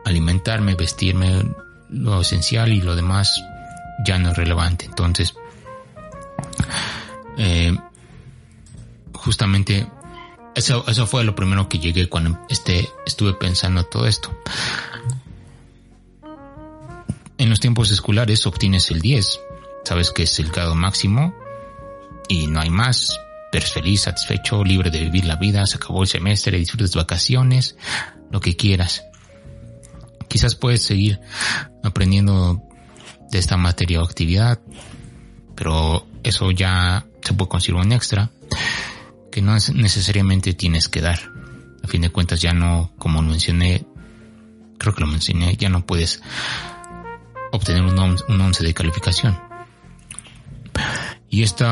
alimentarme, 0.07 0.75
vestirme, 0.75 1.43
lo 1.89 2.21
esencial 2.21 2.71
y 2.73 2.81
lo 2.81 2.95
demás 2.95 3.43
ya 4.05 4.17
no 4.17 4.31
es 4.31 4.37
relevante. 4.37 4.85
Entonces, 4.85 5.35
eh, 7.37 7.75
justamente 9.13 9.87
eso, 10.55 10.83
eso 10.87 11.07
fue 11.07 11.23
lo 11.23 11.35
primero 11.35 11.69
que 11.69 11.79
llegué 11.79 12.09
cuando 12.09 12.39
este, 12.49 12.89
estuve 13.05 13.33
pensando 13.33 13.83
todo 13.83 14.07
esto. 14.07 14.35
En 17.37 17.49
los 17.49 17.59
tiempos 17.59 17.91
escolares 17.91 18.45
obtienes 18.47 18.89
el 18.89 18.99
10. 18.99 19.39
Sabes 19.83 20.11
que 20.11 20.23
es 20.23 20.39
el 20.39 20.49
grado 20.49 20.75
máximo 20.75 21.33
y 22.27 22.47
no 22.47 22.59
hay 22.59 22.69
más. 22.69 23.19
Eres 23.51 23.71
feliz, 23.71 24.01
satisfecho, 24.01 24.63
libre 24.63 24.91
de 24.91 24.99
vivir 24.99 25.25
la 25.25 25.35
vida, 25.35 25.65
se 25.65 25.77
acabó 25.77 26.03
el 26.03 26.07
semestre, 26.07 26.57
disfrutas 26.57 26.93
vacaciones, 26.95 27.75
lo 28.29 28.39
que 28.39 28.55
quieras. 28.55 29.03
Quizás 30.27 30.55
puedes 30.55 30.83
seguir 30.83 31.19
aprendiendo 31.83 32.61
de 33.31 33.39
esta 33.39 33.57
materia 33.57 34.01
o 34.01 34.05
actividad, 34.05 34.59
pero 35.55 36.05
eso 36.23 36.51
ya 36.51 37.05
se 37.21 37.33
puede 37.33 37.49
considerar 37.49 37.85
un 37.85 37.91
extra 37.91 38.29
que 39.31 39.41
no 39.41 39.53
necesariamente 39.53 40.53
tienes 40.53 40.89
que 40.89 41.01
dar. 41.01 41.19
A 41.83 41.87
fin 41.87 42.01
de 42.01 42.09
cuentas 42.09 42.41
ya 42.41 42.53
no, 42.53 42.91
como 42.97 43.21
mencioné, 43.21 43.85
creo 44.77 44.93
que 44.93 45.01
lo 45.01 45.07
mencioné, 45.07 45.55
ya 45.55 45.69
no 45.69 45.85
puedes 45.85 46.21
obtener 47.51 47.83
un, 47.83 47.97
un 47.99 48.41
11 48.41 48.63
de 48.63 48.73
calificación. 48.73 49.39
Y 51.29 51.43
esto, 51.43 51.65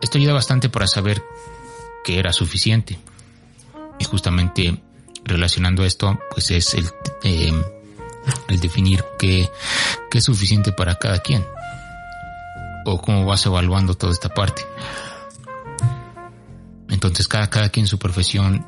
esto 0.00 0.18
ayuda 0.18 0.32
bastante 0.32 0.68
para 0.68 0.86
saber 0.86 1.22
que 2.04 2.18
era 2.18 2.32
suficiente. 2.32 2.98
Y 3.98 4.04
justamente 4.04 4.82
relacionando 5.24 5.84
esto, 5.84 6.18
pues 6.30 6.50
es 6.50 6.74
el, 6.74 6.88
eh, 7.22 7.52
el 8.48 8.60
definir 8.60 9.04
qué, 9.18 9.50
qué 10.10 10.18
es 10.18 10.24
suficiente 10.24 10.72
para 10.72 10.98
cada 10.98 11.18
quien. 11.20 11.44
O 12.86 13.00
cómo 13.00 13.24
vas 13.24 13.46
evaluando 13.46 13.94
toda 13.94 14.12
esta 14.12 14.28
parte. 14.28 14.62
Entonces 16.90 17.26
cada, 17.28 17.48
cada 17.48 17.70
quien 17.70 17.86
su 17.86 17.98
profesión. 17.98 18.66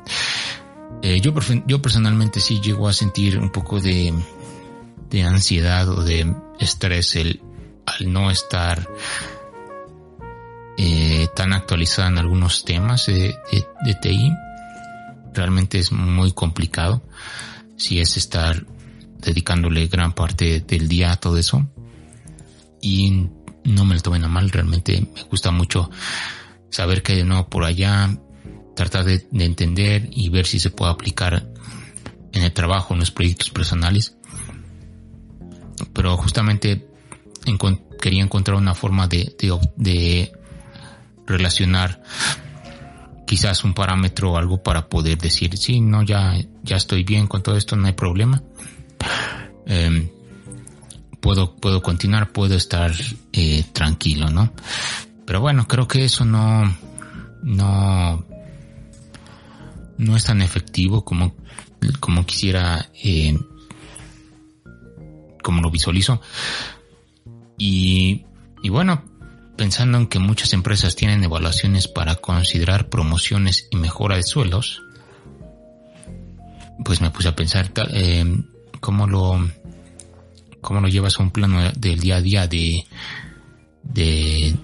Eh, 1.03 1.21
yo, 1.21 1.33
yo 1.67 1.81
personalmente 1.81 2.39
sí 2.39 2.59
llego 2.59 2.87
a 2.87 2.93
sentir 2.93 3.37
un 3.37 3.51
poco 3.51 3.79
de, 3.79 4.13
de 5.09 5.23
ansiedad 5.23 5.87
o 5.89 6.03
de 6.03 6.35
estrés 6.59 7.15
el 7.15 7.41
al 7.87 8.11
no 8.11 8.29
estar 8.29 8.87
eh, 10.77 11.27
tan 11.35 11.53
actualizada 11.53 12.09
en 12.09 12.17
algunos 12.17 12.65
temas 12.65 13.07
de, 13.07 13.35
de, 13.81 13.93
TI. 13.95 14.31
Realmente 15.37 15.79
es 15.79 15.91
muy 15.91 16.31
complicado 16.33 17.03
si 17.77 17.99
es 17.99 18.17
estar 18.17 18.65
dedicándole 19.19 19.87
gran 19.87 20.13
parte 20.13 20.61
del 20.61 20.87
día 20.87 21.11
a 21.11 21.17
todo 21.17 21.37
eso. 21.37 21.65
Y 22.81 23.29
no 23.63 23.85
me 23.85 23.95
lo 23.95 24.01
tomen 24.01 24.23
a 24.23 24.27
mal, 24.27 24.49
realmente 24.49 24.99
me 25.13 25.23
gusta 25.23 25.51
mucho 25.51 25.89
saber 26.69 27.03
que 27.03 27.23
no 27.23 27.47
por 27.49 27.63
allá, 27.63 28.17
tratar 28.75 29.05
de, 29.05 29.27
de, 29.31 29.45
entender 29.45 30.09
y 30.11 30.29
ver 30.29 30.45
si 30.45 30.59
se 30.59 30.69
puede 30.69 30.91
aplicar 30.91 31.47
en 32.33 32.43
el 32.43 32.51
trabajo, 32.51 32.93
en 32.93 32.99
los 33.01 33.11
proyectos 33.11 33.49
personales. 33.49 34.15
Pero 35.93 36.17
justamente 36.17 36.87
quería 38.01 38.23
encontrar 38.23 38.57
una 38.57 38.73
forma 38.73 39.07
de, 39.07 39.35
de, 39.75 40.31
relacionar 41.25 42.01
quizás 43.27 43.63
un 43.65 43.73
parámetro 43.73 44.31
o 44.31 44.37
algo 44.37 44.63
para 44.63 44.87
poder 44.87 45.17
decir, 45.17 45.55
sí, 45.57 45.81
no, 45.81 46.01
ya, 46.01 46.33
ya 46.63 46.77
estoy 46.77 47.03
bien 47.03 47.27
con 47.27 47.43
todo 47.43 47.57
esto, 47.57 47.75
no 47.75 47.85
hay 47.85 47.93
problema. 47.93 48.41
Em, 49.67 50.09
puedo, 51.19 51.55
puedo 51.57 51.81
continuar, 51.83 52.31
puedo 52.31 52.55
estar 52.55 52.91
eh, 53.33 53.65
tranquilo, 53.73 54.29
¿no? 54.29 54.53
Pero 55.25 55.41
bueno, 55.41 55.67
creo 55.67 55.87
que 55.87 56.05
eso 56.05 56.23
no, 56.23 56.73
no, 57.43 58.25
no 59.97 60.15
es 60.15 60.23
tan 60.23 60.41
efectivo 60.41 61.03
como, 61.03 61.35
como 61.99 62.25
quisiera, 62.25 62.89
eh, 63.03 63.37
como 65.43 65.61
lo 65.61 65.69
visualizo. 65.69 66.21
Y, 67.57 68.23
y 68.63 68.69
bueno, 68.69 69.03
pensando 69.57 69.97
en 69.97 70.07
que 70.07 70.19
muchas 70.19 70.53
empresas 70.53 70.95
tienen 70.95 71.23
evaluaciones 71.23 71.87
para 71.87 72.15
considerar 72.15 72.89
promociones 72.89 73.67
y 73.71 73.77
mejora 73.77 74.15
de 74.15 74.23
suelos, 74.23 74.83
pues 76.85 77.01
me 77.01 77.09
puse 77.09 77.27
a 77.27 77.35
pensar 77.35 77.71
eh, 77.91 78.23
cómo 78.79 79.07
lo 79.07 79.49
cómo 80.61 80.81
lo 80.81 80.87
llevas 80.87 81.19
a 81.19 81.23
un 81.23 81.31
plano 81.31 81.71
del 81.71 81.99
día 81.99 82.17
a 82.17 82.21
día 82.21 82.47
de, 82.47 82.85
de, 83.83 84.55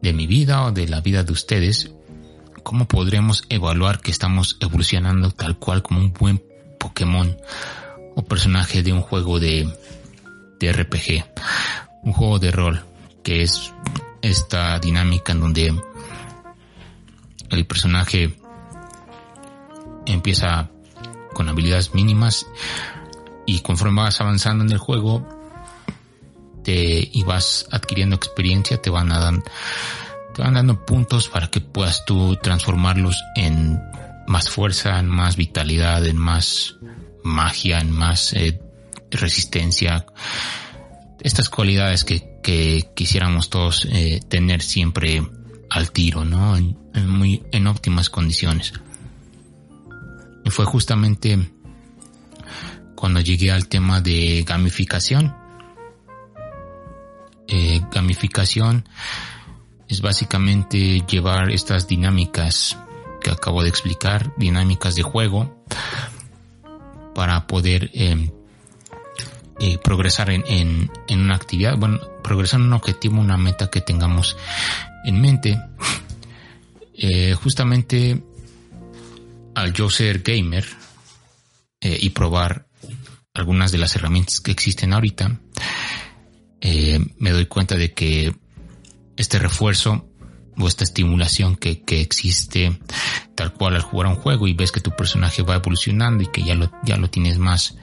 de 0.00 0.12
mi 0.12 0.26
vida 0.26 0.64
o 0.64 0.72
de 0.72 0.88
la 0.88 1.00
vida 1.00 1.22
de 1.22 1.32
ustedes, 1.32 1.92
cómo 2.62 2.88
podremos 2.88 3.44
evaluar 3.48 4.00
que 4.00 4.10
estamos 4.10 4.56
evolucionando 4.60 5.30
tal 5.30 5.58
cual 5.58 5.82
como 5.82 6.00
un 6.00 6.12
buen 6.12 6.42
Pokémon 6.78 7.36
o 8.14 8.24
personaje 8.24 8.82
de 8.82 8.92
un 8.92 9.02
juego 9.02 9.38
de, 9.38 9.68
de 10.58 10.72
RPG 10.72 11.24
un 12.04 12.12
juego 12.12 12.38
de 12.38 12.50
rol 12.50 12.87
que 13.28 13.42
es 13.42 13.74
esta 14.22 14.78
dinámica 14.78 15.32
en 15.32 15.40
donde 15.40 15.78
el 17.50 17.66
personaje 17.66 18.34
empieza 20.06 20.70
con 21.34 21.46
habilidades 21.50 21.92
mínimas 21.92 22.46
y 23.44 23.60
conforme 23.60 24.00
vas 24.00 24.18
avanzando 24.22 24.64
en 24.64 24.72
el 24.72 24.78
juego 24.78 25.28
te, 26.64 27.06
y 27.12 27.22
vas 27.24 27.68
adquiriendo 27.70 28.16
experiencia 28.16 28.80
te 28.80 28.88
van 28.88 29.12
a 29.12 29.30
te 30.32 30.40
van 30.40 30.54
dando 30.54 30.86
puntos 30.86 31.28
para 31.28 31.48
que 31.48 31.60
puedas 31.60 32.06
tú 32.06 32.34
transformarlos 32.36 33.22
en 33.36 33.78
más 34.26 34.48
fuerza, 34.48 34.98
en 34.98 35.08
más 35.08 35.36
vitalidad, 35.36 36.02
en 36.06 36.16
más 36.16 36.76
magia, 37.22 37.80
en 37.80 37.90
más 37.90 38.32
eh, 38.32 38.58
resistencia. 39.10 40.06
Estas 41.20 41.50
cualidades 41.50 42.04
que, 42.04 42.27
que 42.42 42.90
quisiéramos 42.94 43.50
todos 43.50 43.86
eh, 43.90 44.20
tener 44.28 44.62
siempre 44.62 45.22
al 45.70 45.92
tiro, 45.92 46.24
¿no? 46.24 46.56
En, 46.56 46.76
muy, 47.06 47.42
en 47.52 47.66
óptimas 47.66 48.10
condiciones. 48.10 48.72
Y 50.44 50.50
fue 50.50 50.64
justamente 50.64 51.50
cuando 52.94 53.20
llegué 53.20 53.50
al 53.50 53.68
tema 53.68 54.00
de 54.00 54.44
gamificación. 54.46 55.34
Eh, 57.46 57.80
gamificación 57.92 58.88
es 59.88 60.00
básicamente 60.00 61.00
llevar 61.08 61.50
estas 61.50 61.86
dinámicas 61.88 62.76
que 63.20 63.30
acabo 63.30 63.62
de 63.62 63.68
explicar, 63.68 64.32
dinámicas 64.36 64.94
de 64.94 65.02
juego, 65.02 65.64
para 67.14 67.46
poder 67.46 67.90
eh, 67.94 68.30
eh, 69.60 69.78
progresar 69.78 70.30
en, 70.30 70.44
en, 70.46 70.90
en, 71.08 71.20
una 71.20 71.34
actividad, 71.34 71.76
bueno, 71.76 72.00
progresar 72.22 72.60
en 72.60 72.66
un 72.66 72.72
objetivo, 72.74 73.20
una 73.20 73.36
meta 73.36 73.70
que 73.70 73.80
tengamos 73.80 74.36
en 75.04 75.20
mente. 75.20 75.60
Eh, 77.00 77.32
justamente 77.34 78.20
al 79.54 79.72
yo 79.72 79.88
ser 79.88 80.18
gamer 80.18 80.66
eh, 81.80 81.96
y 82.00 82.10
probar 82.10 82.66
algunas 83.34 83.70
de 83.70 83.78
las 83.78 83.94
herramientas 83.94 84.40
que 84.40 84.50
existen 84.50 84.92
ahorita, 84.92 85.40
eh, 86.60 86.98
me 87.18 87.30
doy 87.30 87.46
cuenta 87.46 87.76
de 87.76 87.94
que 87.94 88.34
este 89.16 89.38
refuerzo 89.38 90.08
o 90.58 90.66
esta 90.66 90.82
estimulación 90.82 91.54
que, 91.54 91.82
que 91.82 92.00
existe 92.00 92.80
tal 93.36 93.52
cual 93.52 93.76
al 93.76 93.82
jugar 93.82 94.08
a 94.08 94.10
un 94.10 94.16
juego 94.16 94.48
y 94.48 94.54
ves 94.54 94.72
que 94.72 94.80
tu 94.80 94.90
personaje 94.90 95.42
va 95.42 95.54
evolucionando 95.54 96.24
y 96.24 96.26
que 96.26 96.42
ya 96.42 96.56
lo, 96.56 96.72
ya 96.82 96.96
lo 96.96 97.10
tienes 97.10 97.38
más, 97.38 97.76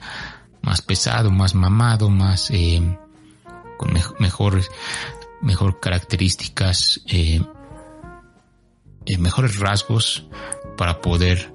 más 0.66 0.82
pesado, 0.82 1.30
más 1.30 1.54
mamado, 1.54 2.10
más 2.10 2.50
eh, 2.50 2.98
con 3.78 3.94
mejores 4.18 4.70
mejor 5.40 5.80
características, 5.80 7.00
eh, 7.06 7.40
eh, 9.06 9.18
mejores 9.18 9.58
rasgos 9.58 10.26
para 10.76 11.00
poder 11.00 11.52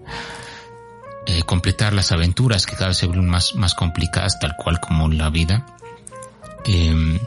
eh, 1.27 1.43
completar 1.43 1.93
las 1.93 2.11
aventuras 2.11 2.65
que 2.65 2.73
cada 2.73 2.87
vez 2.87 2.97
se 2.97 3.07
ven 3.07 3.27
más, 3.27 3.53
más 3.55 3.75
complicadas, 3.75 4.39
tal 4.39 4.55
cual 4.55 4.79
como 4.79 5.07
la 5.07 5.29
vida. 5.29 5.65
Em, 6.65 7.19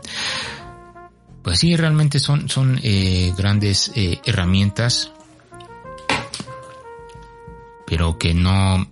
pues 1.43 1.61
sí, 1.61 1.77
realmente 1.77 2.19
son, 2.19 2.49
son 2.49 2.81
eh, 2.83 3.33
grandes 3.37 3.93
eh, 3.95 4.21
herramientas, 4.25 5.13
pero 7.87 8.19
que 8.19 8.35
no, 8.35 8.87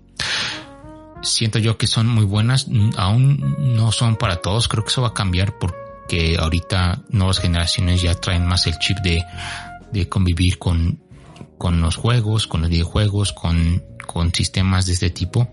siento 1.23 1.59
yo 1.59 1.79
que 1.79 1.87
son 1.87 2.07
muy 2.07 2.25
buenas, 2.25 2.67
aún 2.97 3.57
no 3.59 3.93
son 3.93 4.17
para 4.17 4.37
todos, 4.37 4.69
creo 4.69 4.85
que 4.85 4.91
eso 4.91 5.03
va 5.03 5.09
a 5.09 5.15
cambiar 5.15 5.59
porque 5.59 6.37
ahorita 6.39 7.03
nuevas 7.11 7.39
generaciones 7.39 8.03
ya 8.03 8.15
traen 8.15 8.47
más 8.47 8.67
el 8.67 8.79
chip 8.79 8.99
de, 8.99 9.25
de 9.93 10.09
convivir 10.09 10.59
con, 10.59 11.01
con 11.59 11.81
los 11.81 11.97
juegos, 11.97 12.47
con 12.47 12.63
los 12.63 12.71
videojuegos, 12.71 13.33
con, 13.33 13.83
con 14.07 14.35
sistemas 14.35 14.87
de 14.87 14.95
este 14.95 15.11
tipo. 15.11 15.49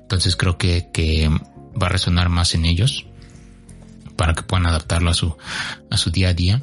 Entonces 0.00 0.36
creo 0.36 0.58
que, 0.58 0.90
que 0.92 1.28
va 1.80 1.86
a 1.86 1.90
resonar 1.90 2.28
más 2.28 2.54
en 2.54 2.64
ellos 2.64 3.06
para 4.16 4.34
que 4.34 4.42
puedan 4.42 4.66
adaptarlo 4.66 5.10
a 5.10 5.14
su, 5.14 5.36
a 5.90 5.96
su 5.96 6.10
día 6.10 6.28
a 6.28 6.34
día. 6.34 6.62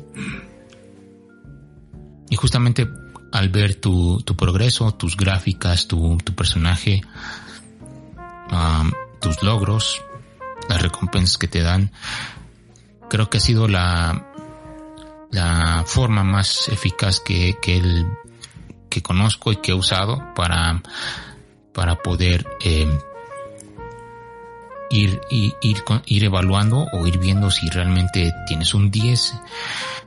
Y 2.30 2.36
justamente 2.36 2.88
al 3.32 3.50
ver 3.50 3.76
tu, 3.76 4.22
tu 4.22 4.36
progreso, 4.36 4.94
tus 4.94 5.16
gráficas, 5.16 5.88
tu, 5.88 6.18
tu 6.18 6.34
personaje, 6.34 7.02
logros, 9.44 10.02
las 10.70 10.82
recompensas 10.82 11.38
que 11.38 11.48
te 11.48 11.62
dan. 11.62 11.92
Creo 13.10 13.30
que 13.30 13.38
ha 13.38 13.42
sido 13.42 13.68
la, 13.68 14.28
la 15.32 15.84
forma 15.86 16.24
más 16.24 16.70
eficaz 16.70 17.20
que, 17.20 17.58
que, 17.62 18.06
que 18.90 19.02
conozco 19.02 19.52
y 19.52 19.58
que 19.58 19.72
he 19.72 19.76
usado 19.76 20.34
para, 20.36 20.82
para 21.74 21.96
poder 21.96 22.48
eh, 22.64 22.88
ir, 24.90 25.22
ir, 25.30 25.54
ir, 25.62 25.84
ir 26.06 26.24
evaluando 26.24 26.88
o 26.94 27.06
ir 27.06 27.18
viendo 27.18 27.52
si 27.52 27.70
realmente 27.70 28.34
tienes 28.48 28.74
un 28.74 28.92
10. 28.92 29.34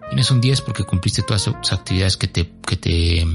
Tienes 0.09 0.31
un 0.31 0.41
10 0.41 0.61
porque 0.63 0.85
cumpliste 0.85 1.23
todas 1.23 1.47
las 1.47 1.73
actividades 1.73 2.17
que 2.17 2.29
te, 2.29 2.51
que 2.67 2.77
te 2.77 3.27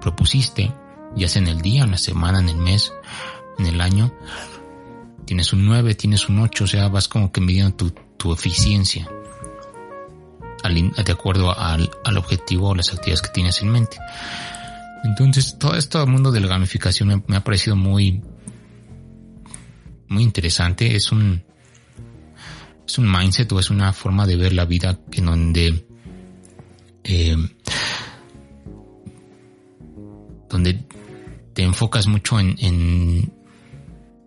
propusiste, 0.00 0.72
ya 1.16 1.28
sea 1.28 1.42
en 1.42 1.48
el 1.48 1.60
día, 1.60 1.84
en 1.84 1.90
la 1.90 1.98
semana, 1.98 2.38
en 2.40 2.48
el 2.48 2.56
mes 2.56 2.92
en 3.58 3.66
el 3.66 3.80
año, 3.80 4.12
tienes 5.26 5.52
un 5.52 5.66
9, 5.66 5.94
tienes 5.94 6.28
un 6.28 6.38
8, 6.38 6.64
o 6.64 6.66
sea, 6.66 6.88
vas 6.88 7.08
como 7.08 7.30
que 7.30 7.40
midiendo 7.40 7.74
tu, 7.76 7.90
tu 8.16 8.32
eficiencia 8.32 9.06
de 10.72 11.12
acuerdo 11.12 11.56
al, 11.56 11.90
al 12.04 12.18
objetivo 12.18 12.70
o 12.70 12.74
las 12.74 12.92
actividades 12.92 13.22
que 13.22 13.30
tienes 13.30 13.62
en 13.62 13.70
mente. 13.70 13.98
Entonces, 15.04 15.56
todo 15.58 15.76
esto 15.76 16.02
el 16.02 16.08
mundo 16.08 16.32
de 16.32 16.40
la 16.40 16.48
gamificación 16.48 17.22
me, 17.26 17.36
ha 17.36 17.44
parecido 17.44 17.76
muy, 17.76 18.22
muy 20.08 20.22
interesante. 20.22 20.96
Es 20.96 21.12
un, 21.12 21.44
es 22.86 22.98
un 22.98 23.10
mindset 23.10 23.50
o 23.52 23.60
es 23.60 23.70
una 23.70 23.92
forma 23.92 24.26
de 24.26 24.36
ver 24.36 24.52
la 24.52 24.64
vida 24.64 24.98
en 25.12 25.26
donde, 25.26 25.86
eh, 27.04 27.36
donde 30.48 30.84
te 31.52 31.62
enfocas 31.62 32.06
mucho 32.08 32.40
en, 32.40 32.56
en 32.58 33.32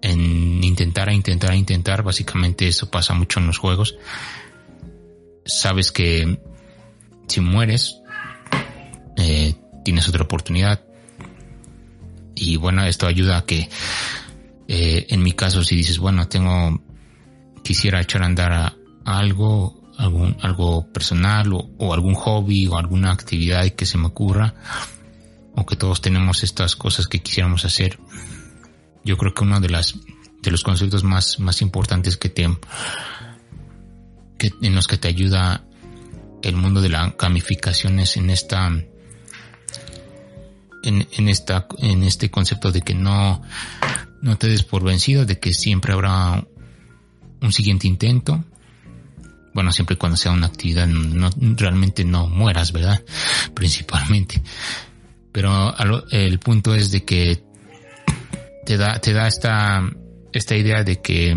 intentar 0.01 1.09
a 1.09 1.13
intentar 1.13 1.51
a 1.51 1.55
intentar, 1.55 2.03
básicamente 2.03 2.67
eso 2.67 2.89
pasa 2.89 3.13
mucho 3.13 3.39
en 3.39 3.47
los 3.47 3.57
juegos. 3.57 3.95
Sabes 5.45 5.91
que 5.91 6.39
si 7.27 7.41
mueres, 7.41 7.99
eh, 9.17 9.55
tienes 9.83 10.07
otra 10.07 10.23
oportunidad. 10.23 10.81
Y 12.35 12.57
bueno, 12.57 12.85
esto 12.85 13.07
ayuda 13.07 13.37
a 13.37 13.45
que, 13.45 13.69
eh, 14.67 15.07
en 15.09 15.21
mi 15.23 15.33
caso, 15.33 15.63
si 15.63 15.75
dices, 15.75 15.99
bueno, 15.99 16.27
tengo, 16.27 16.81
quisiera 17.63 18.01
echar 18.01 18.23
a 18.23 18.27
andar 18.27 18.51
a, 18.53 18.75
algo, 19.05 19.91
algún, 19.97 20.37
algo 20.41 20.91
personal 20.91 21.51
o, 21.53 21.69
o, 21.77 21.93
algún 21.93 22.15
hobby 22.15 22.67
o 22.67 22.77
alguna 22.77 23.11
actividad 23.11 23.67
que 23.71 23.85
se 23.85 23.97
me 23.97 24.07
ocurra, 24.07 24.53
o 25.55 25.65
que 25.65 25.75
todos 25.75 26.01
tenemos 26.01 26.43
estas 26.43 26.75
cosas 26.75 27.07
que 27.07 27.19
quisiéramos 27.19 27.65
hacer. 27.65 27.99
Yo 29.03 29.17
creo 29.17 29.33
que 29.33 29.43
uno 29.43 29.59
de 29.59 29.69
las, 29.69 29.95
de 30.41 30.51
los 30.51 30.63
conceptos 30.63 31.03
más, 31.03 31.61
importantes 31.61 32.17
que 32.17 32.29
te, 32.29 32.47
que, 34.37 34.51
en 34.61 34.75
los 34.75 34.87
que 34.87 34.97
te 34.97 35.07
ayuda 35.07 35.63
el 36.41 36.55
mundo 36.55 36.81
de 36.81 36.89
la 36.89 37.15
gamificación 37.17 37.99
es 37.99 38.17
en 38.17 38.29
esta, 38.29 38.67
en, 40.83 41.29
esta, 41.29 41.67
en 41.79 42.03
este 42.03 42.29
concepto 42.29 42.71
de 42.71 42.81
que 42.81 42.93
no, 42.93 43.41
no 44.21 44.37
te 44.37 44.47
des 44.47 44.63
por 44.63 44.83
vencido, 44.83 45.25
de 45.25 45.39
que 45.39 45.53
siempre 45.53 45.93
habrá 45.93 46.45
un 47.41 47.51
siguiente 47.51 47.87
intento. 47.87 48.43
Bueno, 49.53 49.71
siempre 49.71 49.97
cuando 49.97 50.15
sea 50.15 50.31
una 50.31 50.47
actividad, 50.47 50.87
no, 50.87 51.29
realmente 51.57 52.05
no 52.05 52.27
mueras, 52.27 52.71
¿verdad? 52.71 53.03
Principalmente. 53.53 54.41
Pero 55.31 55.75
el 56.11 56.39
punto 56.39 56.73
es 56.73 56.91
de 56.91 57.03
que 57.03 57.43
te 58.69 58.77
da, 58.77 58.99
te 58.99 59.13
da 59.13 59.25
esta, 59.25 59.81
esta 60.31 60.55
idea 60.55 60.83
de 60.83 61.01
que 61.01 61.31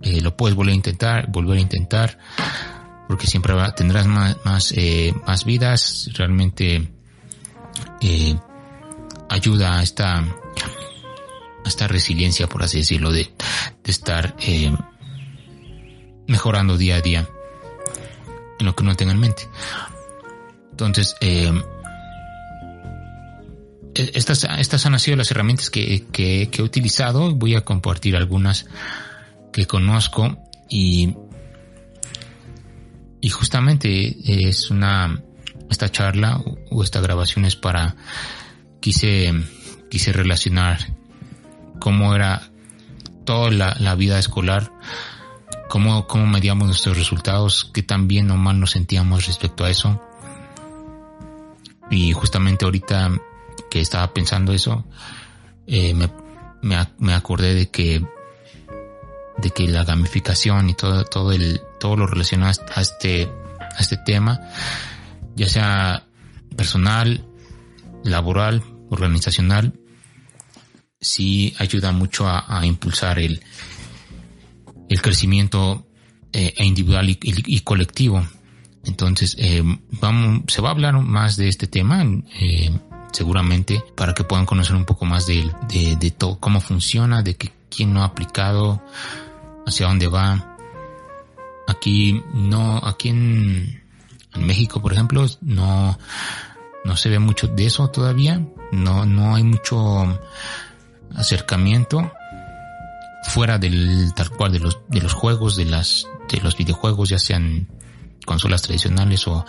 eh, 0.00 0.20
lo 0.22 0.34
puedes 0.34 0.56
volver 0.56 0.72
a 0.72 0.76
intentar, 0.76 1.30
volver 1.30 1.58
a 1.58 1.60
intentar, 1.60 2.18
porque 3.06 3.26
siempre 3.26 3.54
tendrás 3.76 4.06
más, 4.06 4.38
más, 4.46 4.72
eh, 4.74 5.12
más 5.26 5.44
vidas, 5.44 6.08
realmente 6.14 6.90
eh, 8.00 8.34
ayuda 9.28 9.78
a 9.78 9.82
esta, 9.82 10.20
a 10.20 11.66
esta 11.66 11.86
resiliencia, 11.86 12.46
por 12.46 12.62
así 12.62 12.78
decirlo, 12.78 13.12
de, 13.12 13.24
de 13.84 13.90
estar 13.90 14.34
eh, 14.40 14.74
mejorando 16.28 16.78
día 16.78 16.96
a 16.96 17.00
día 17.02 17.28
en 18.58 18.64
lo 18.64 18.74
que 18.74 18.84
uno 18.84 18.96
tenga 18.96 19.12
en 19.12 19.20
mente. 19.20 19.50
Entonces, 20.70 21.14
eh, 21.20 21.52
estas, 23.98 24.44
estas 24.44 24.86
han 24.86 24.98
sido 24.98 25.16
las 25.16 25.30
herramientas 25.30 25.70
que, 25.70 26.06
que, 26.12 26.48
que 26.50 26.62
he 26.62 26.64
utilizado. 26.64 27.34
Voy 27.34 27.54
a 27.54 27.62
compartir 27.62 28.16
algunas 28.16 28.66
que 29.52 29.66
conozco 29.66 30.38
y 30.68 31.14
y 33.20 33.30
justamente 33.30 34.16
es 34.48 34.70
una, 34.70 35.22
esta 35.70 35.90
charla 35.90 36.40
o 36.70 36.82
esta 36.82 37.00
grabación 37.00 37.44
es 37.44 37.56
para, 37.56 37.96
quise, 38.80 39.32
quise 39.90 40.12
relacionar 40.12 40.78
cómo 41.80 42.14
era 42.14 42.50
toda 43.24 43.50
la, 43.50 43.76
la 43.80 43.94
vida 43.94 44.18
escolar, 44.18 44.72
cómo, 45.68 46.06
cómo 46.06 46.26
medíamos 46.26 46.68
nuestros 46.68 46.96
resultados, 46.96 47.70
qué 47.74 47.82
tan 47.82 48.06
bien 48.06 48.30
o 48.30 48.36
mal 48.36 48.60
nos 48.60 48.70
sentíamos 48.72 49.26
respecto 49.26 49.64
a 49.64 49.70
eso. 49.70 50.00
Y 51.90 52.12
justamente 52.12 52.64
ahorita 52.66 53.10
que 53.70 53.80
estaba 53.80 54.12
pensando 54.12 54.52
eso, 54.52 54.84
eh, 55.66 55.94
me, 55.94 56.10
me, 56.62 56.76
me 56.98 57.14
acordé 57.14 57.54
de 57.54 57.70
que 57.70 58.04
de 59.38 59.50
que 59.50 59.68
la 59.68 59.84
gamificación 59.84 60.68
y 60.68 60.74
todo, 60.74 61.04
todo 61.04 61.32
el, 61.32 61.60
todo 61.78 61.96
lo 61.96 62.06
relacionado 62.06 62.60
a 62.74 62.80
este, 62.80 63.30
a 63.60 63.80
este 63.80 63.96
tema, 63.98 64.40
ya 65.36 65.48
sea 65.48 66.06
personal, 66.56 67.24
laboral, 68.02 68.64
organizacional, 68.90 69.74
sí 71.00 71.54
ayuda 71.58 71.92
mucho 71.92 72.26
a, 72.26 72.44
a 72.48 72.66
impulsar 72.66 73.20
el, 73.20 73.40
el 74.88 75.02
crecimiento 75.02 75.86
eh, 76.32 76.54
individual 76.58 77.08
y, 77.08 77.60
colectivo. 77.60 78.26
Entonces, 78.84 79.36
eh, 79.38 79.62
vamos, 80.00 80.42
se 80.48 80.60
va 80.62 80.68
a 80.68 80.72
hablar 80.72 80.94
más 81.00 81.36
de 81.36 81.48
este 81.48 81.66
tema, 81.66 82.04
seguramente, 83.12 83.82
para 83.94 84.14
que 84.14 84.24
puedan 84.24 84.46
conocer 84.46 84.76
un 84.76 84.84
poco 84.84 85.04
más 85.04 85.26
de, 85.26 85.50
de, 85.68 85.96
de 85.96 86.10
todo, 86.10 86.38
cómo 86.38 86.60
funciona, 86.60 87.22
de 87.22 87.36
que 87.36 87.52
quién 87.70 87.92
no 87.92 88.02
ha 88.02 88.06
aplicado, 88.06 88.82
hacia 89.66 89.86
dónde 89.86 90.08
va. 90.08 90.56
Aquí 91.66 92.22
no, 92.32 92.78
aquí 92.78 93.10
en, 93.10 93.82
en, 94.34 94.46
México, 94.46 94.80
por 94.80 94.92
ejemplo, 94.92 95.26
no, 95.42 95.98
no 96.84 96.96
se 96.96 97.10
ve 97.10 97.18
mucho 97.18 97.46
de 97.46 97.66
eso 97.66 97.88
todavía. 97.88 98.40
No, 98.72 99.04
no 99.04 99.34
hay 99.34 99.44
mucho 99.44 100.18
acercamiento 101.14 102.10
fuera 103.24 103.58
del 103.58 104.12
tal 104.14 104.30
cual 104.30 104.52
de 104.52 104.60
los, 104.60 104.78
de 104.88 105.00
los 105.00 105.12
juegos, 105.12 105.56
de 105.56 105.66
las, 105.66 106.06
de 106.30 106.40
los 106.40 106.56
videojuegos, 106.56 107.10
ya 107.10 107.18
sean 107.18 107.68
consolas 108.24 108.62
tradicionales 108.62 109.26
o, 109.26 109.44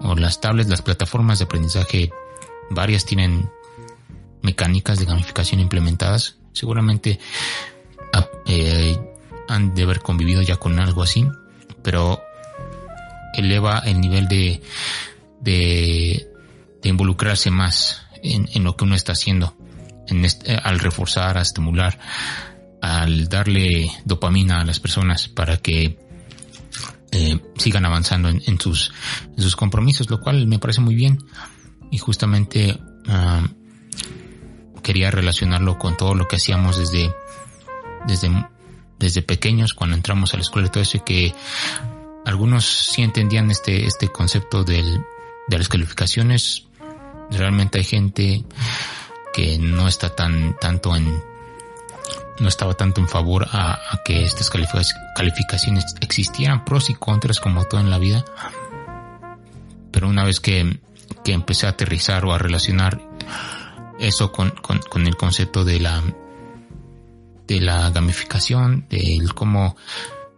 o 0.00 0.14
las 0.14 0.40
tablets, 0.40 0.70
las 0.70 0.82
plataformas 0.82 1.38
de 1.38 1.44
aprendizaje, 1.44 2.10
varias 2.70 3.04
tienen 3.04 3.50
mecánicas 4.42 4.98
de 4.98 5.04
gamificación 5.04 5.60
implementadas. 5.60 6.38
Seguramente 6.52 7.18
eh, 8.46 8.96
han 9.48 9.74
de 9.74 9.82
haber 9.82 10.00
convivido 10.00 10.42
ya 10.42 10.56
con 10.56 10.78
algo 10.78 11.02
así, 11.02 11.26
pero 11.82 12.22
eleva 13.34 13.80
el 13.80 14.00
nivel 14.00 14.28
de, 14.28 14.62
de, 15.40 16.30
involucrarse 16.82 17.50
más 17.50 18.02
en, 18.22 18.62
lo 18.62 18.76
que 18.76 18.84
uno 18.84 18.94
está 18.94 19.12
haciendo, 19.12 19.56
en 20.06 20.24
este, 20.24 20.54
al 20.54 20.78
reforzar, 20.78 21.36
a 21.36 21.42
estimular, 21.42 21.98
al 22.80 23.28
darle 23.28 23.90
dopamina 24.04 24.60
a 24.60 24.64
las 24.64 24.78
personas 24.78 25.26
para 25.28 25.56
que 25.56 25.98
eh, 27.10 27.40
sigan 27.56 27.84
avanzando 27.84 28.28
en 28.28 28.60
sus 28.60 28.92
compromisos, 29.56 30.08
lo 30.08 30.20
cual 30.20 30.46
me 30.46 30.60
parece 30.60 30.80
muy 30.80 30.94
bien 30.94 31.18
y 31.90 31.98
justamente 31.98 32.78
uh, 33.08 34.80
quería 34.82 35.10
relacionarlo 35.10 35.78
con 35.78 35.96
todo 35.96 36.14
lo 36.14 36.28
que 36.28 36.36
hacíamos 36.36 36.78
desde, 36.78 37.12
desde 38.06 38.30
desde 38.98 39.22
pequeños 39.22 39.74
cuando 39.74 39.96
entramos 39.96 40.32
a 40.32 40.36
la 40.36 40.42
escuela 40.42 40.68
y 40.68 40.70
todo 40.70 40.82
eso 40.82 41.04
que 41.04 41.34
algunos 42.24 42.64
sí 42.64 43.02
entendían 43.02 43.50
este, 43.50 43.86
este 43.86 44.08
concepto 44.08 44.64
del, 44.64 45.04
de 45.48 45.58
las 45.58 45.68
calificaciones. 45.68 46.66
Realmente 47.30 47.78
hay 47.78 47.84
gente 47.84 48.44
que 49.32 49.58
no 49.58 49.86
está 49.86 50.14
tan, 50.14 50.56
tanto 50.58 50.96
en, 50.96 51.22
no 52.40 52.48
estaba 52.48 52.74
tanto 52.74 53.00
en 53.00 53.08
favor 53.08 53.46
a, 53.50 53.74
a 53.74 54.02
que 54.04 54.24
estas 54.24 54.50
calificaciones 54.50 55.84
existieran, 56.00 56.64
pros 56.64 56.90
y 56.90 56.94
contras 56.94 57.38
como 57.38 57.64
todo 57.64 57.80
en 57.80 57.90
la 57.90 57.98
vida. 57.98 58.24
Pero 59.92 60.08
una 60.08 60.24
vez 60.24 60.40
que, 60.40 60.80
que 61.24 61.32
empecé 61.32 61.66
a 61.66 61.70
aterrizar 61.70 62.24
o 62.24 62.32
a 62.32 62.38
relacionar 62.38 63.00
eso 63.98 64.32
con, 64.32 64.50
con, 64.50 64.78
con 64.78 65.06
el 65.06 65.16
concepto 65.16 65.64
de 65.64 65.80
la, 65.80 66.02
de 67.46 67.60
la 67.60 67.90
gamificación, 67.90 68.86
del 68.88 69.34
cómo 69.34 69.76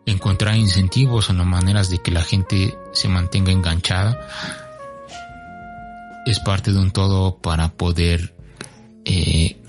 encontrar 0.07 0.57
incentivos 0.57 1.31
o 1.31 1.33
no 1.33 1.45
maneras 1.45 1.91
de 1.91 1.99
que 1.99 2.11
la 2.11 2.23
gente 2.23 2.77
se 2.93 3.09
mantenga 3.09 3.53
enganchada. 3.53 4.19
Es 6.27 6.41
parte 6.41 6.73
de 6.73 6.79
un 6.79 6.91
todo 6.91 7.39
para 7.39 7.73
poder 7.73 8.35
eh, 9.05 9.61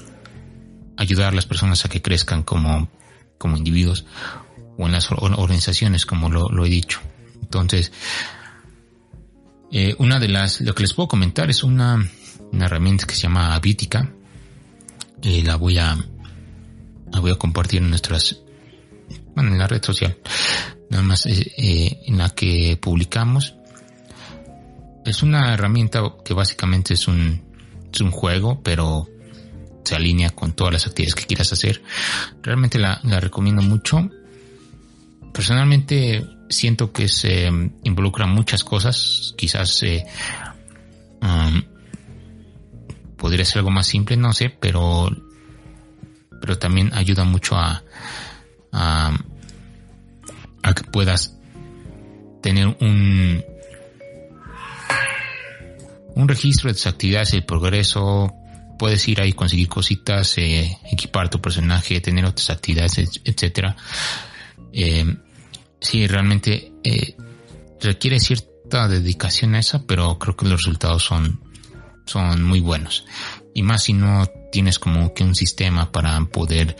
ayudar 0.97 1.29
a 1.29 1.35
las 1.35 1.45
personas 1.45 1.85
a 1.85 1.89
que 1.89 2.01
crezcan 2.01 2.43
como, 2.43 2.89
como 3.37 3.57
individuos 3.57 4.05
o 4.77 4.85
en 4.85 4.91
las 4.91 5.11
organizaciones, 5.11 6.05
como 6.05 6.29
lo, 6.29 6.49
lo 6.49 6.65
he 6.65 6.69
dicho. 6.69 6.99
Entonces, 7.41 7.91
eh, 9.71 9.95
una 9.99 10.19
de 10.19 10.27
las, 10.27 10.61
lo 10.61 10.73
que 10.73 10.83
les 10.83 10.93
puedo 10.93 11.07
comentar 11.07 11.49
es 11.49 11.63
una, 11.63 12.09
una 12.51 12.65
herramienta 12.65 13.05
que 13.05 13.15
se 13.15 13.21
llama 13.21 13.55
Avítica. 13.55 14.13
Eh, 15.21 15.43
la 15.43 15.57
voy 15.57 15.77
a, 15.77 15.97
la 17.11 17.19
voy 17.19 17.31
a 17.31 17.35
compartir 17.35 17.81
en 17.81 17.89
nuestras, 17.89 18.41
bueno, 19.35 19.51
en 19.51 19.59
la 19.59 19.67
red 19.67 19.83
social, 19.83 20.17
nada 20.89 21.03
más 21.03 21.25
eh, 21.25 21.51
eh, 21.57 22.01
en 22.05 22.17
la 22.17 22.29
que 22.29 22.77
publicamos. 22.81 23.55
Es 25.05 25.23
una 25.23 25.53
herramienta 25.53 26.01
que 26.23 26.33
básicamente 26.33 26.93
es 26.93 27.07
un, 27.07 27.41
es 27.91 28.01
un 28.01 28.11
juego, 28.11 28.61
pero 28.63 29.09
se 29.83 29.95
alinea 29.95 30.29
con 30.29 30.53
todas 30.53 30.73
las 30.73 30.87
actividades 30.87 31.15
que 31.15 31.25
quieras 31.25 31.51
hacer. 31.51 31.81
Realmente 32.43 32.79
la, 32.79 32.99
la 33.03 33.19
recomiendo 33.19 33.61
mucho. 33.61 34.09
Personalmente 35.33 36.25
siento 36.49 36.91
que 36.91 37.07
se 37.07 37.47
involucra 37.83 38.25
muchas 38.25 38.63
cosas. 38.63 39.33
Quizás 39.37 39.81
eh, 39.83 40.05
um, 41.21 41.61
podría 43.17 43.45
ser 43.45 43.59
algo 43.59 43.71
más 43.71 43.87
simple, 43.87 44.17
no 44.17 44.33
sé, 44.33 44.49
pero 44.49 45.09
pero 46.41 46.57
también 46.57 46.91
ayuda 46.93 47.23
mucho 47.25 47.57
a, 47.57 47.83
a, 48.71 49.17
a 50.63 50.73
que 50.73 50.83
puedas 50.83 51.37
tener 52.41 52.67
un, 52.79 53.43
un 56.15 56.27
registro 56.27 56.69
de 56.69 56.75
tus 56.75 56.87
actividades, 56.87 57.33
el 57.33 57.43
progreso, 57.43 58.33
puedes 58.77 59.05
ir 59.07 59.19
ahí 59.19 59.33
conseguir 59.33 59.67
cositas, 59.67 60.37
eh, 60.37 60.77
equipar 60.91 61.29
tu 61.29 61.41
personaje, 61.41 61.99
tener 61.99 62.23
otras 62.25 62.49
actividades, 62.49 63.21
etcétera. 63.25 63.75
Eh, 64.71 65.05
sí, 65.79 66.07
realmente 66.07 66.73
eh, 66.83 67.15
requiere 67.81 68.19
cierta 68.19 68.87
dedicación 68.87 69.55
a 69.55 69.59
esa, 69.59 69.83
pero 69.85 70.17
creo 70.19 70.35
que 70.35 70.45
los 70.45 70.61
resultados 70.61 71.03
son, 71.03 71.41
son 72.05 72.43
muy 72.43 72.59
buenos. 72.59 73.05
Y 73.53 73.63
más 73.63 73.83
si 73.83 73.93
no 73.93 74.27
tienes 74.51 74.79
como 74.79 75.13
que 75.13 75.23
un 75.23 75.35
sistema 75.35 75.91
para 75.91 76.19
poder 76.25 76.75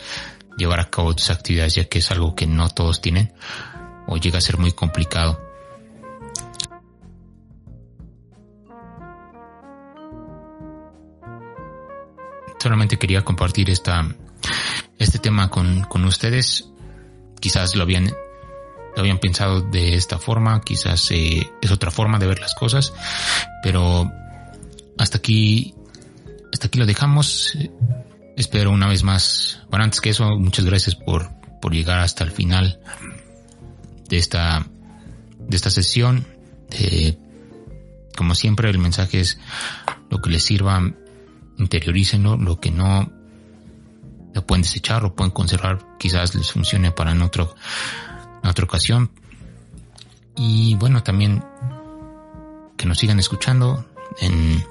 llevar 0.56 0.80
a 0.80 0.90
cabo 0.90 1.14
tus 1.14 1.30
actividades, 1.30 1.74
ya 1.74 1.84
que 1.84 1.98
es 1.98 2.10
algo 2.10 2.34
que 2.34 2.46
no 2.46 2.68
todos 2.68 3.00
tienen, 3.00 3.32
o 4.06 4.16
llega 4.16 4.38
a 4.38 4.42
ser 4.42 4.58
muy 4.58 4.72
complicado. 4.72 5.50
solamente 12.60 12.98
quería 12.98 13.22
compartir 13.22 13.70
esta, 13.70 14.06
este 14.98 15.18
tema 15.18 15.48
con, 15.48 15.82
con 15.84 16.04
ustedes. 16.04 16.68
Quizás 17.40 17.74
lo 17.74 17.82
habían, 17.82 18.12
lo 18.94 19.00
habían 19.00 19.18
pensado 19.18 19.60
de 19.60 19.94
esta 19.94 20.18
forma, 20.18 20.60
quizás 20.60 21.10
eh, 21.10 21.50
es 21.60 21.70
otra 21.70 21.90
forma 21.90 22.18
de 22.18 22.26
ver 22.26 22.40
las 22.40 22.54
cosas, 22.54 22.92
pero 23.62 24.10
hasta 24.98 25.18
aquí, 25.18 25.74
hasta 26.52 26.66
aquí 26.68 26.78
lo 26.78 26.86
dejamos. 26.86 27.56
Espero 28.36 28.70
una 28.70 28.88
vez 28.88 29.02
más, 29.02 29.60
bueno, 29.70 29.84
antes 29.84 30.00
que 30.00 30.10
eso, 30.10 30.24
muchas 30.38 30.64
gracias 30.64 30.94
por, 30.94 31.30
por 31.60 31.72
llegar 31.72 31.98
hasta 31.98 32.24
el 32.24 32.30
final 32.30 32.80
de 34.08 34.16
esta, 34.16 34.66
de 35.38 35.56
esta 35.56 35.70
sesión. 35.70 36.26
como 38.16 38.34
siempre, 38.34 38.70
el 38.70 38.78
mensaje 38.78 39.20
es 39.20 39.38
lo 40.10 40.20
que 40.20 40.30
les 40.30 40.42
sirva 40.42 40.82
interiorícenlo, 41.60 42.36
lo 42.36 42.58
que 42.58 42.70
no 42.70 43.12
lo 44.32 44.46
pueden 44.46 44.62
desechar 44.62 45.04
o 45.04 45.14
pueden 45.14 45.30
conservar, 45.30 45.78
quizás 45.98 46.34
les 46.34 46.50
funcione 46.50 46.92
para 46.92 47.12
en, 47.12 47.22
otro, 47.22 47.54
en 48.42 48.50
otra 48.50 48.64
ocasión. 48.64 49.10
Y 50.36 50.74
bueno, 50.76 51.02
también 51.02 51.44
que 52.76 52.86
nos 52.86 52.98
sigan 52.98 53.18
escuchando 53.18 53.86
en 54.20 54.64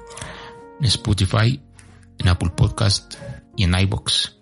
Spotify, 0.80 1.60
en 2.18 2.28
Apple 2.28 2.50
Podcast 2.56 3.14
y 3.56 3.64
en 3.64 3.74
iBox, 3.74 4.36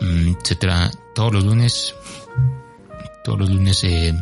mm, 0.00 0.28
etcétera. 0.40 0.90
Todos 1.14 1.32
los 1.32 1.44
lunes, 1.44 1.94
todos 3.24 3.38
los 3.38 3.50
lunes, 3.50 3.82
eh, 3.84 4.14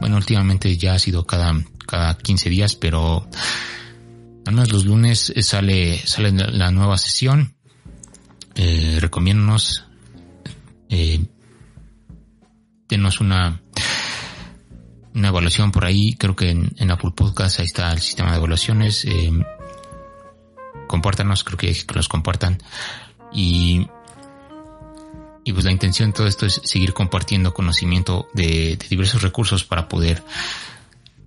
bueno, 0.00 0.16
últimamente 0.16 0.76
ya 0.76 0.94
ha 0.94 0.98
sido 0.98 1.26
cada, 1.26 1.54
cada 1.86 2.16
15 2.16 2.48
días, 2.50 2.76
pero 2.76 3.28
al 4.46 4.54
menos 4.54 4.72
los 4.72 4.84
lunes 4.84 5.32
eh, 5.34 5.42
sale, 5.42 5.98
sale 5.98 6.32
la 6.32 6.70
nueva 6.70 6.98
sesión. 6.98 7.56
Eh, 8.54 8.98
recomiéndanos. 9.00 9.84
Denos 13.04 13.20
una, 13.20 13.60
una 15.14 15.28
evaluación 15.28 15.70
por 15.70 15.84
ahí. 15.84 16.14
Creo 16.14 16.34
que 16.34 16.50
en, 16.50 16.90
Apple 16.90 17.12
Podcast 17.14 17.60
ahí 17.60 17.66
está 17.66 17.92
el 17.92 18.00
sistema 18.00 18.30
de 18.30 18.38
evaluaciones. 18.38 19.04
Eh, 19.04 19.30
compártanos, 20.86 21.44
creo 21.44 21.58
que, 21.58 21.74
que 21.74 21.94
los 21.94 22.08
compartan. 22.08 22.56
Y, 23.30 23.86
y 25.44 25.52
pues 25.52 25.66
la 25.66 25.70
intención 25.70 26.10
de 26.10 26.12
todo 26.14 26.26
esto 26.26 26.46
es 26.46 26.62
seguir 26.64 26.94
compartiendo 26.94 27.52
conocimiento 27.52 28.26
de, 28.32 28.78
diversos 28.88 29.20
recursos 29.20 29.64
para 29.64 29.86
poder 29.86 30.22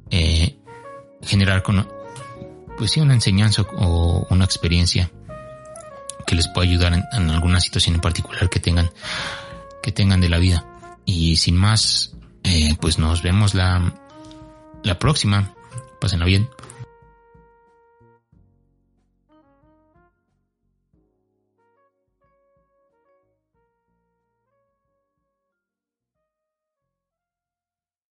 eh, 0.10 0.58
generar 1.22 1.62
con, 1.62 1.88
pues 2.76 2.90
sí, 2.90 3.02
una 3.02 3.14
enseñanza 3.14 3.62
o 3.62 4.26
una 4.32 4.46
experiencia 4.46 5.12
que 6.26 6.34
les 6.34 6.48
pueda 6.48 6.68
ayudar 6.68 7.06
en, 7.14 7.30
alguna 7.30 7.60
situación 7.60 7.96
en 7.96 8.02
particular 8.02 8.50
que 8.50 8.60
tengan, 8.60 8.90
que 9.84 9.92
tengan 9.92 10.20
de 10.22 10.30
la 10.30 10.40
vida. 10.40 10.66
Y 11.08 11.38
sin 11.38 11.56
más, 11.56 12.14
eh, 12.44 12.76
pues 12.80 13.00
nos 13.00 13.24
vemos 13.24 13.56
la, 13.56 13.96
la 14.84 15.00
próxima. 15.00 15.56
Pásenla 16.00 16.26
bien. 16.26 16.48